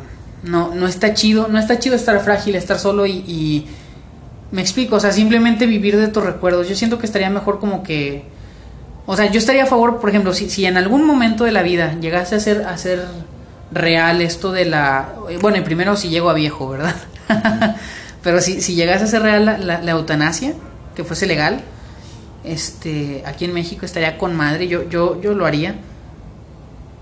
no, 0.42 0.74
no 0.74 0.86
está 0.86 1.14
chido, 1.14 1.48
no 1.48 1.58
está 1.58 1.78
chido 1.78 1.94
estar 1.94 2.18
frágil, 2.20 2.54
estar 2.56 2.78
solo 2.78 3.06
y, 3.06 3.66
me 4.50 4.60
explico, 4.60 4.96
o 4.96 5.00
sea, 5.00 5.12
simplemente 5.12 5.64
vivir 5.64 5.96
de 5.96 6.08
tus 6.08 6.22
recuerdos. 6.22 6.68
Yo 6.68 6.76
siento 6.76 6.98
que 6.98 7.06
estaría 7.06 7.30
mejor 7.30 7.58
como 7.58 7.82
que, 7.82 8.24
o 9.06 9.16
sea, 9.16 9.30
yo 9.30 9.38
estaría 9.38 9.62
a 9.62 9.66
favor, 9.66 9.98
por 9.98 10.10
ejemplo, 10.10 10.34
si, 10.34 10.50
si 10.50 10.66
en 10.66 10.76
algún 10.76 11.06
momento 11.06 11.44
de 11.44 11.52
la 11.52 11.62
vida 11.62 11.98
llegase 12.00 12.34
a 12.34 12.40
ser, 12.40 12.66
a 12.66 12.76
ser 12.76 13.06
real 13.72 14.20
esto 14.20 14.52
de 14.52 14.64
la, 14.64 15.14
bueno, 15.40 15.62
primero 15.64 15.96
si 15.96 16.08
llego 16.08 16.30
a 16.30 16.34
viejo, 16.34 16.68
¿verdad? 16.68 16.94
Pero 18.22 18.40
si, 18.40 18.60
si 18.60 18.74
llegase 18.74 19.04
a 19.04 19.06
ser 19.08 19.22
real 19.22 19.44
la, 19.44 19.80
la, 19.80 19.90
eutanasia, 19.90 20.54
que 20.94 21.04
fuese 21.04 21.26
legal, 21.26 21.62
este, 22.44 23.22
aquí 23.26 23.44
en 23.44 23.52
México 23.52 23.84
estaría 23.84 24.18
con 24.18 24.36
madre, 24.36 24.68
yo, 24.68 24.88
yo, 24.88 25.20
yo 25.20 25.34
lo 25.34 25.46
haría. 25.46 25.76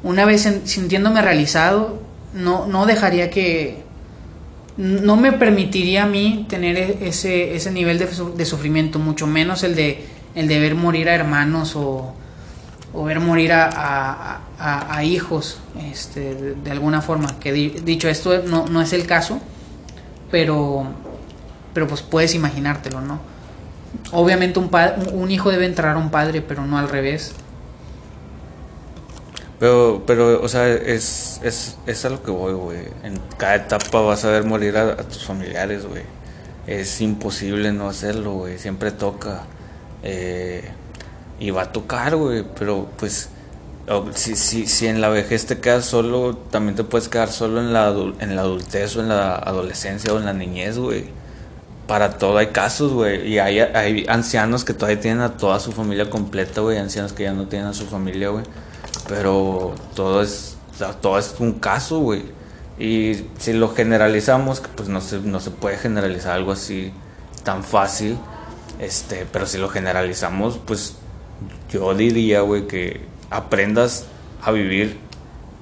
Una 0.02 0.24
vez 0.24 0.48
sintiéndome 0.64 1.20
realizado, 1.20 2.00
no, 2.35 2.66
no 2.66 2.87
dejaría 2.87 3.30
que... 3.30 3.83
No 4.76 5.16
me 5.16 5.33
permitiría 5.33 6.04
a 6.04 6.06
mí 6.06 6.46
tener 6.48 6.78
e, 6.78 6.98
ese, 7.02 7.54
ese 7.54 7.70
nivel 7.70 7.98
de, 7.98 8.44
sufrimiento, 8.46 8.98
mucho 8.98 9.26
menos 9.26 9.62
el 9.62 9.74
de, 9.74 10.06
el 10.35 10.48
de 10.48 10.59
ver 10.59 10.74
morir 10.74 11.11
a 11.11 11.14
hermanos 11.14 11.76
o, 11.76 12.14
o 12.92 13.05
ver 13.05 13.20
morir 13.20 13.53
a, 13.53 14.40
a, 14.59 15.05
hijos, 15.05 15.59
este, 15.90 16.55
de, 16.55 16.70
alguna 16.70 17.00
forma. 17.03 17.38
Que 17.38 17.53
dicho 17.53 18.09
esto, 18.09 18.42
no, 18.42 18.66
no 18.66 18.83
es 18.83 18.92
el 18.92 19.07
caso, 19.07 19.40
pero, 20.31 20.87
pero 21.72 21.87
pues 21.87 22.03
puedes 22.03 22.35
imaginártelo, 22.35 23.00
¿no? 23.00 23.20
Obviamente 24.12 24.59
un, 24.59 24.70
un 25.12 25.31
hijo 25.31 25.50
debe 25.50 25.66
entrar 25.66 25.96
a 25.96 25.98
un 25.98 26.11
padre, 26.11 26.42
pero 26.42 26.66
no 26.66 26.79
al 26.79 26.88
revés. 26.88 27.35
Pero, 29.61 30.03
pero, 30.07 30.40
o 30.42 30.48
sea, 30.48 30.68
es, 30.68 31.38
es, 31.44 31.76
es 31.87 32.05
a 32.07 32.09
lo 32.09 32.22
que 32.22 32.31
voy, 32.31 32.55
güey. 32.55 32.79
En 33.05 33.20
cada 33.37 33.57
etapa 33.57 34.00
vas 34.00 34.24
a 34.24 34.31
ver 34.31 34.44
morir 34.44 34.76
a, 34.76 34.96
tus 34.96 35.24
familiares, 35.24 35.85
güey. 35.87 36.03
Es 36.66 37.00
imposible 37.03 37.70
no 37.70 37.88
hacerlo, 37.88 38.33
güey. 38.33 38.59
Siempre 38.59 38.90
toca. 38.90 39.42
Eh, 40.03 40.64
y 41.40 41.50
va 41.50 41.62
a 41.62 41.72
tocar, 41.72 42.14
güey. 42.14 42.44
Pero, 42.57 42.88
pues, 42.96 43.31
si, 44.14 44.37
si, 44.37 44.68
si 44.68 44.87
en 44.87 45.00
la 45.00 45.09
vejez 45.09 45.46
te 45.46 45.59
quedas 45.59 45.87
solo, 45.87 46.37
también 46.37 46.76
te 46.76 46.85
puedes 46.85 47.09
quedar 47.09 47.33
solo 47.33 47.61
en 47.61 47.72
la, 47.72 47.88
en 48.20 48.37
la 48.37 48.42
adultez 48.42 48.94
o 48.96 49.00
en 49.00 49.09
la 49.09 49.35
adolescencia 49.35 50.12
o 50.12 50.18
en 50.18 50.26
la 50.26 50.33
niñez, 50.33 50.79
güey. 50.79 51.07
Para 51.88 52.18
todo 52.18 52.38
hay 52.38 52.48
casos, 52.48 52.92
güey. 52.92 53.26
Y 53.26 53.40
hay, 53.40 53.59
hay 53.59 54.07
ancianos 54.09 54.64
que 54.64 54.74
todavía 54.74 55.00
tienen 55.00 55.22
a 55.22 55.37
toda 55.37 55.59
su 55.59 55.72
familia 55.72 56.09
completa, 56.09 56.61
güey. 56.61 56.79
Ancianos 56.79 57.12
que 57.12 57.24
ya 57.24 57.33
no 57.33 57.48
tienen 57.48 57.66
a 57.66 57.74
su 57.74 57.87
familia, 57.87 58.29
güey 58.29 58.44
pero 59.11 59.74
todo 59.96 60.22
es, 60.22 60.57
todo 61.00 61.18
es 61.18 61.35
un 61.40 61.55
caso, 61.55 61.98
güey. 61.98 62.22
Y 62.79 63.26
si 63.38 63.53
lo 63.53 63.74
generalizamos, 63.74 64.62
pues 64.76 64.88
no 64.88 65.00
se, 65.00 65.18
no 65.18 65.40
se 65.40 65.50
puede 65.50 65.76
generalizar 65.76 66.33
algo 66.33 66.53
así 66.53 66.92
tan 67.42 67.64
fácil. 67.64 68.16
Este, 68.79 69.26
pero 69.31 69.46
si 69.46 69.59
lo 69.59 69.68
generalizamos, 69.68 70.59
pues 70.64 70.94
yo 71.70 71.94
diría, 71.94 72.40
güey, 72.42 72.66
que 72.66 73.00
aprendas 73.30 74.06
a 74.42 74.50
vivir, 74.50 74.98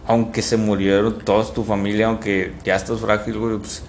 aunque 0.06 0.42
se 0.42 0.56
murieron 0.56 1.18
todos 1.18 1.52
tu 1.52 1.64
familia, 1.64 2.06
aunque 2.06 2.54
ya 2.64 2.76
estás 2.76 3.00
frágil, 3.00 3.38
güey, 3.38 3.58
pues 3.58 3.82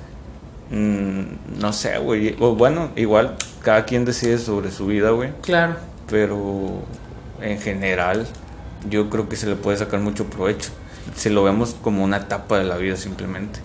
mm, 0.69 1.59
no 1.59 1.73
sé, 1.73 1.97
güey. 1.97 2.31
Bueno, 2.33 2.89
igual 2.95 3.35
cada 3.63 3.85
quien 3.85 4.05
decide 4.05 4.37
sobre 4.37 4.71
su 4.71 4.87
vida, 4.87 5.11
güey. 5.11 5.31
Claro. 5.41 5.75
Pero 6.09 6.81
en 7.41 7.59
general, 7.59 8.27
yo 8.89 9.09
creo 9.09 9.29
que 9.29 9.35
se 9.35 9.47
le 9.47 9.55
puede 9.55 9.77
sacar 9.77 9.99
mucho 9.99 10.25
provecho. 10.25 10.71
Si 11.15 11.29
lo 11.29 11.43
vemos 11.43 11.75
como 11.81 12.03
una 12.03 12.17
etapa 12.17 12.59
de 12.59 12.65
la 12.65 12.77
vida 12.77 12.95
simplemente. 12.95 13.59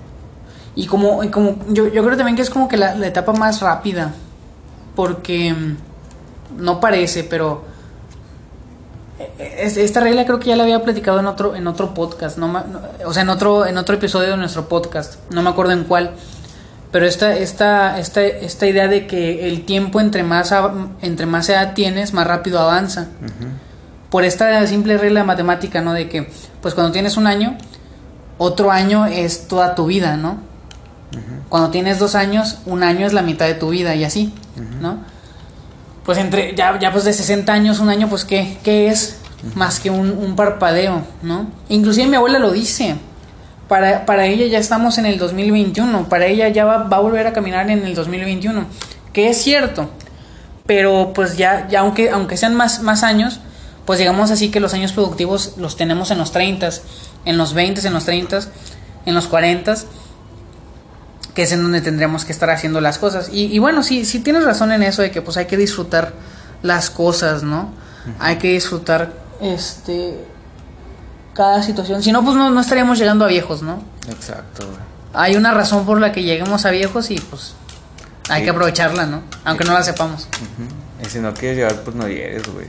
Y 0.77 0.87
como, 0.87 1.29
como 1.31 1.59
yo, 1.69 1.89
yo 1.89 2.05
creo 2.05 2.17
también 2.17 2.37
que 2.37 2.43
es 2.43 2.51
como 2.51 2.69
que 2.69 2.77
la, 2.77 2.95
etapa 3.07 3.33
más 3.33 3.61
rápida. 3.61 4.15
Porque 4.95 5.53
mm, 5.53 5.77
no 6.63 6.81
parece, 6.81 7.25
pero 7.25 7.65
esta 9.39 10.01
regla 10.01 10.25
creo 10.25 10.39
que 10.39 10.47
ya 10.47 10.57
la 10.57 10.63
había 10.63 10.83
platicado 10.83 11.19
en 11.21 11.27
otro 11.27 11.57
en 11.57 11.67
otro 11.67 11.95
podcast, 11.95 12.39
no, 12.39 12.63
o 13.05 13.13
sea, 13.13 13.23
en 13.23 13.31
otro 13.31 13.67
en 13.67 13.79
otro 13.79 13.97
episodio 13.97 14.31
de 14.31 14.37
nuestro 14.37 14.69
podcast, 14.69 15.17
no 15.31 15.43
me 15.43 15.51
acuerdo 15.51 15.73
en 15.73 15.85
cuál. 15.85 16.13
Pero 16.93 17.07
esta 17.07 17.35
esta 17.35 17.99
esta 17.99 18.25
esta 18.25 18.67
idea 18.67 18.87
de 18.87 19.07
que 19.07 19.49
el 19.49 19.65
tiempo 19.65 20.01
entre 20.01 20.23
más 20.23 20.55
entre 21.03 21.27
más 21.27 21.49
edad 21.49 21.75
tienes, 21.75 22.13
más 22.13 22.27
rápido 22.27 22.61
avanza 22.61 23.09
por 24.15 24.25
esta 24.25 24.65
simple 24.69 24.97
regla 24.97 25.25
matemática, 25.25 25.81
¿no? 25.81 25.93
De 25.93 26.09
que, 26.09 26.31
pues 26.63 26.73
cuando 26.75 26.93
tienes 26.93 27.17
un 27.17 27.27
año, 27.27 27.59
otro 28.39 28.71
año 28.71 29.07
es 29.07 29.49
toda 29.49 29.75
tu 29.75 29.87
vida, 29.87 30.17
¿no? 30.17 30.39
Cuando 31.49 31.71
tienes 31.71 31.99
dos 31.99 32.15
años, 32.15 32.59
un 32.65 32.85
año 32.85 33.09
es 33.09 33.13
la 33.13 33.23
mitad 33.23 33.47
de 33.47 33.55
tu 33.55 33.71
vida 33.71 33.97
y 33.97 34.05
así, 34.05 34.33
¿no? 34.81 34.99
Pues 36.05 36.19
entre, 36.19 36.55
ya, 36.55 36.79
ya 36.79 36.93
pues 36.93 37.03
de 37.03 37.13
60 37.13 37.53
años, 37.53 37.81
un 37.81 37.89
año, 37.89 38.09
pues 38.09 38.25
¿qué, 38.25 38.57
qué 38.63 38.87
es? 38.87 39.19
Más 39.55 39.81
que 39.81 39.91
un, 39.91 40.35
parpadeo, 40.37 41.03
¿no? 41.23 41.49
Inclusive 41.69 42.07
mi 42.07 42.17
abuela 42.17 42.39
lo 42.39 42.53
dice. 42.53 42.97
Para, 43.69 44.05
para, 44.05 44.27
ella 44.27 44.47
ya 44.47 44.59
estamos 44.59 44.99
en 44.99 45.07
el 45.07 45.19
2021, 45.19 46.09
para 46.09 46.27
ella 46.27 46.49
ya 46.49 46.65
va, 46.65 46.85
va, 46.85 46.99
a 46.99 47.01
volver 47.01 47.27
a 47.27 47.33
caminar 47.33 47.71
en 47.71 47.85
el 47.85 47.95
2021, 47.95 48.67
que 49.15 49.31
es 49.31 49.43
cierto, 49.43 49.89
pero 50.67 51.13
pues 51.15 51.39
ya, 51.39 51.67
ya 51.69 51.81
aunque, 51.81 52.11
aunque 52.11 52.37
sean 52.37 52.55
más, 52.55 52.83
más 52.83 53.03
años, 53.03 53.41
pues 53.85 53.99
digamos 53.99 54.31
así 54.31 54.51
que 54.51 54.61
los 54.61 54.75
años 54.75 54.93
productivos 54.93 55.55
los 55.57 55.77
tenemos 55.77 56.11
en 56.11 56.19
los 56.19 56.33
30, 56.33 56.71
en 57.25 57.39
los 57.39 57.55
20, 57.55 57.87
en 57.87 57.93
los 57.93 58.05
30, 58.05 58.41
en 59.07 59.15
los 59.15 59.27
40, 59.29 59.75
que 61.35 61.43
es 61.43 61.53
en 61.53 61.63
donde 61.63 61.81
tendremos 61.81 62.25
que 62.25 62.33
estar 62.33 62.49
haciendo 62.51 62.81
las 62.81 62.99
cosas. 62.99 63.29
Y, 63.33 63.59
bueno, 63.59 63.83
sí, 63.83 64.05
sí 64.05 64.21
tienes 64.21 64.45
razón 64.45 64.73
en 64.73 64.83
eso 64.83 65.03
de 65.03 65.11
que 65.11 65.21
pues 65.21 65.37
hay 65.37 65.47
que 65.47 65.57
disfrutar 65.57 66.13
las 66.63 66.91
cosas, 66.91 67.43
¿no? 67.43 67.73
Hay 68.21 68.37
que 68.37 68.53
disfrutar 68.53 69.13
este 69.45 70.25
cada 71.35 71.63
situación. 71.63 72.03
Si 72.03 72.13
no, 72.13 72.25
pues 72.25 72.37
no, 72.37 72.61
estaríamos 72.61 72.99
llegando 72.99 73.25
a 73.25 73.29
viejos, 73.29 73.63
¿no? 73.63 73.83
Exacto. 74.09 74.67
Hay 75.13 75.37
una 75.37 75.53
razón 75.53 75.85
por 75.85 76.01
la 76.01 76.13
que 76.13 76.23
lleguemos 76.23 76.65
a 76.65 76.71
viejos 76.71 77.11
y 77.11 77.17
pues 77.17 77.55
hay 78.29 78.45
que 78.45 78.51
aprovecharla, 78.51 79.07
¿no? 79.07 79.23
Aunque 79.45 79.65
no 79.65 79.73
la 79.73 79.83
sepamos. 79.83 80.29
Y 81.03 81.07
si 81.07 81.19
no 81.19 81.35
quieres 81.35 81.59
llegar, 81.59 81.83
pues 81.83 81.95
no 81.97 82.09
llegues, 82.09 82.43
güey. 82.49 82.67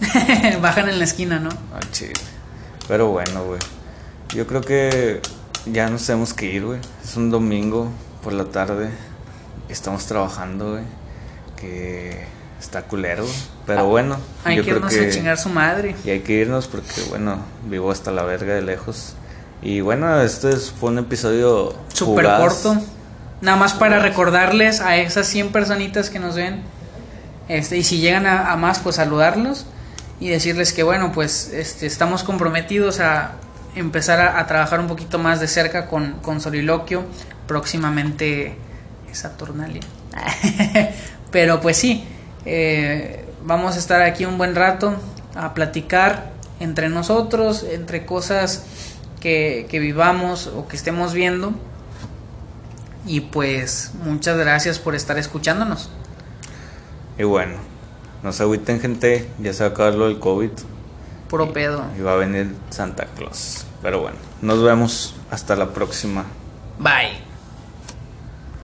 Bajan 0.60 0.88
en 0.88 0.98
la 0.98 1.04
esquina, 1.04 1.38
¿no? 1.40 1.50
Ah, 1.74 1.80
chido. 1.90 2.12
Pero 2.86 3.08
bueno, 3.08 3.44
güey. 3.44 3.60
Yo 4.34 4.46
creo 4.46 4.60
que 4.60 5.20
ya 5.64 5.88
nos 5.88 6.06
tenemos 6.06 6.34
que 6.34 6.46
ir, 6.46 6.64
güey. 6.64 6.80
Es 7.02 7.16
un 7.16 7.30
domingo 7.30 7.90
por 8.22 8.32
la 8.32 8.44
tarde. 8.44 8.90
Estamos 9.68 10.06
trabajando, 10.06 10.72
güey. 10.72 10.84
Que 11.56 12.26
está 12.66 12.82
culero. 12.82 13.24
Pero 13.64 13.80
ah, 13.80 13.82
bueno. 13.82 14.18
Hay 14.44 14.60
que 14.60 14.70
irnos 14.70 14.94
a 14.94 15.10
chingar 15.10 15.38
su 15.38 15.48
madre. 15.48 15.94
Y 16.04 16.10
hay 16.10 16.20
que 16.20 16.34
irnos 16.34 16.66
porque, 16.66 17.02
bueno, 17.08 17.38
vivo 17.64 17.90
hasta 17.90 18.10
la 18.10 18.22
verga 18.22 18.54
de 18.54 18.62
lejos. 18.62 19.14
Y 19.62 19.80
bueno, 19.80 20.20
este 20.20 20.54
fue 20.56 20.90
un 20.90 20.98
episodio 20.98 21.74
súper 21.88 22.26
corto. 22.26 22.76
Nada 23.40 23.56
más 23.56 23.74
para 23.74 23.98
recordarles 23.98 24.80
a 24.80 24.96
esas 24.96 25.26
100 25.26 25.50
personitas 25.50 26.10
que 26.10 26.18
nos 26.18 26.36
ven. 26.36 26.62
Este, 27.48 27.76
y 27.76 27.84
si 27.84 27.98
llegan 27.98 28.26
a, 28.26 28.52
a 28.52 28.56
más, 28.56 28.80
pues 28.80 28.96
saludarlos 28.96 29.66
y 30.18 30.28
decirles 30.28 30.72
que 30.72 30.82
bueno, 30.82 31.12
pues 31.12 31.50
este, 31.52 31.86
estamos 31.86 32.22
comprometidos 32.22 33.00
a 33.00 33.32
empezar 33.74 34.20
a, 34.20 34.46
trabajar 34.46 34.80
un 34.80 34.86
poquito 34.86 35.18
más 35.18 35.40
de 35.40 35.48
cerca 35.48 35.86
con, 35.86 36.14
con 36.22 36.40
Soliloquio, 36.40 37.04
próximamente 37.46 38.56
Saturnalia. 39.12 39.82
Pero 41.30 41.60
pues 41.60 41.76
sí, 41.76 42.06
eh, 42.46 43.24
vamos 43.44 43.76
a 43.76 43.78
estar 43.78 44.02
aquí 44.02 44.24
un 44.24 44.38
buen 44.38 44.54
rato 44.54 44.94
a 45.34 45.52
platicar 45.52 46.30
entre 46.60 46.88
nosotros, 46.88 47.64
entre 47.64 48.06
cosas 48.06 48.64
que, 49.20 49.66
que 49.68 49.78
vivamos 49.78 50.46
o 50.46 50.66
que 50.68 50.76
estemos 50.76 51.12
viendo. 51.12 51.52
Y 53.06 53.20
pues 53.20 53.92
muchas 54.02 54.36
gracias 54.36 54.78
por 54.78 54.94
estar 54.94 55.18
escuchándonos. 55.18 55.90
Y 57.18 57.24
bueno, 57.24 57.54
no 58.22 58.32
se 58.32 58.42
agüiten 58.42 58.80
gente, 58.80 59.28
ya 59.38 59.52
se 59.52 59.62
va 59.62 59.70
a 59.70 59.72
acabar 59.72 59.94
lo 59.94 60.06
del 60.06 60.18
COVID. 60.18 60.50
Puro 61.28 61.52
pedo. 61.52 61.84
Y 61.98 62.02
va 62.02 62.12
a 62.12 62.16
venir 62.16 62.54
Santa 62.70 63.06
Claus. 63.16 63.64
Pero 63.82 64.00
bueno, 64.00 64.16
nos 64.42 64.62
vemos 64.62 65.14
hasta 65.30 65.56
la 65.56 65.72
próxima. 65.72 66.24
Bye. 66.78 67.25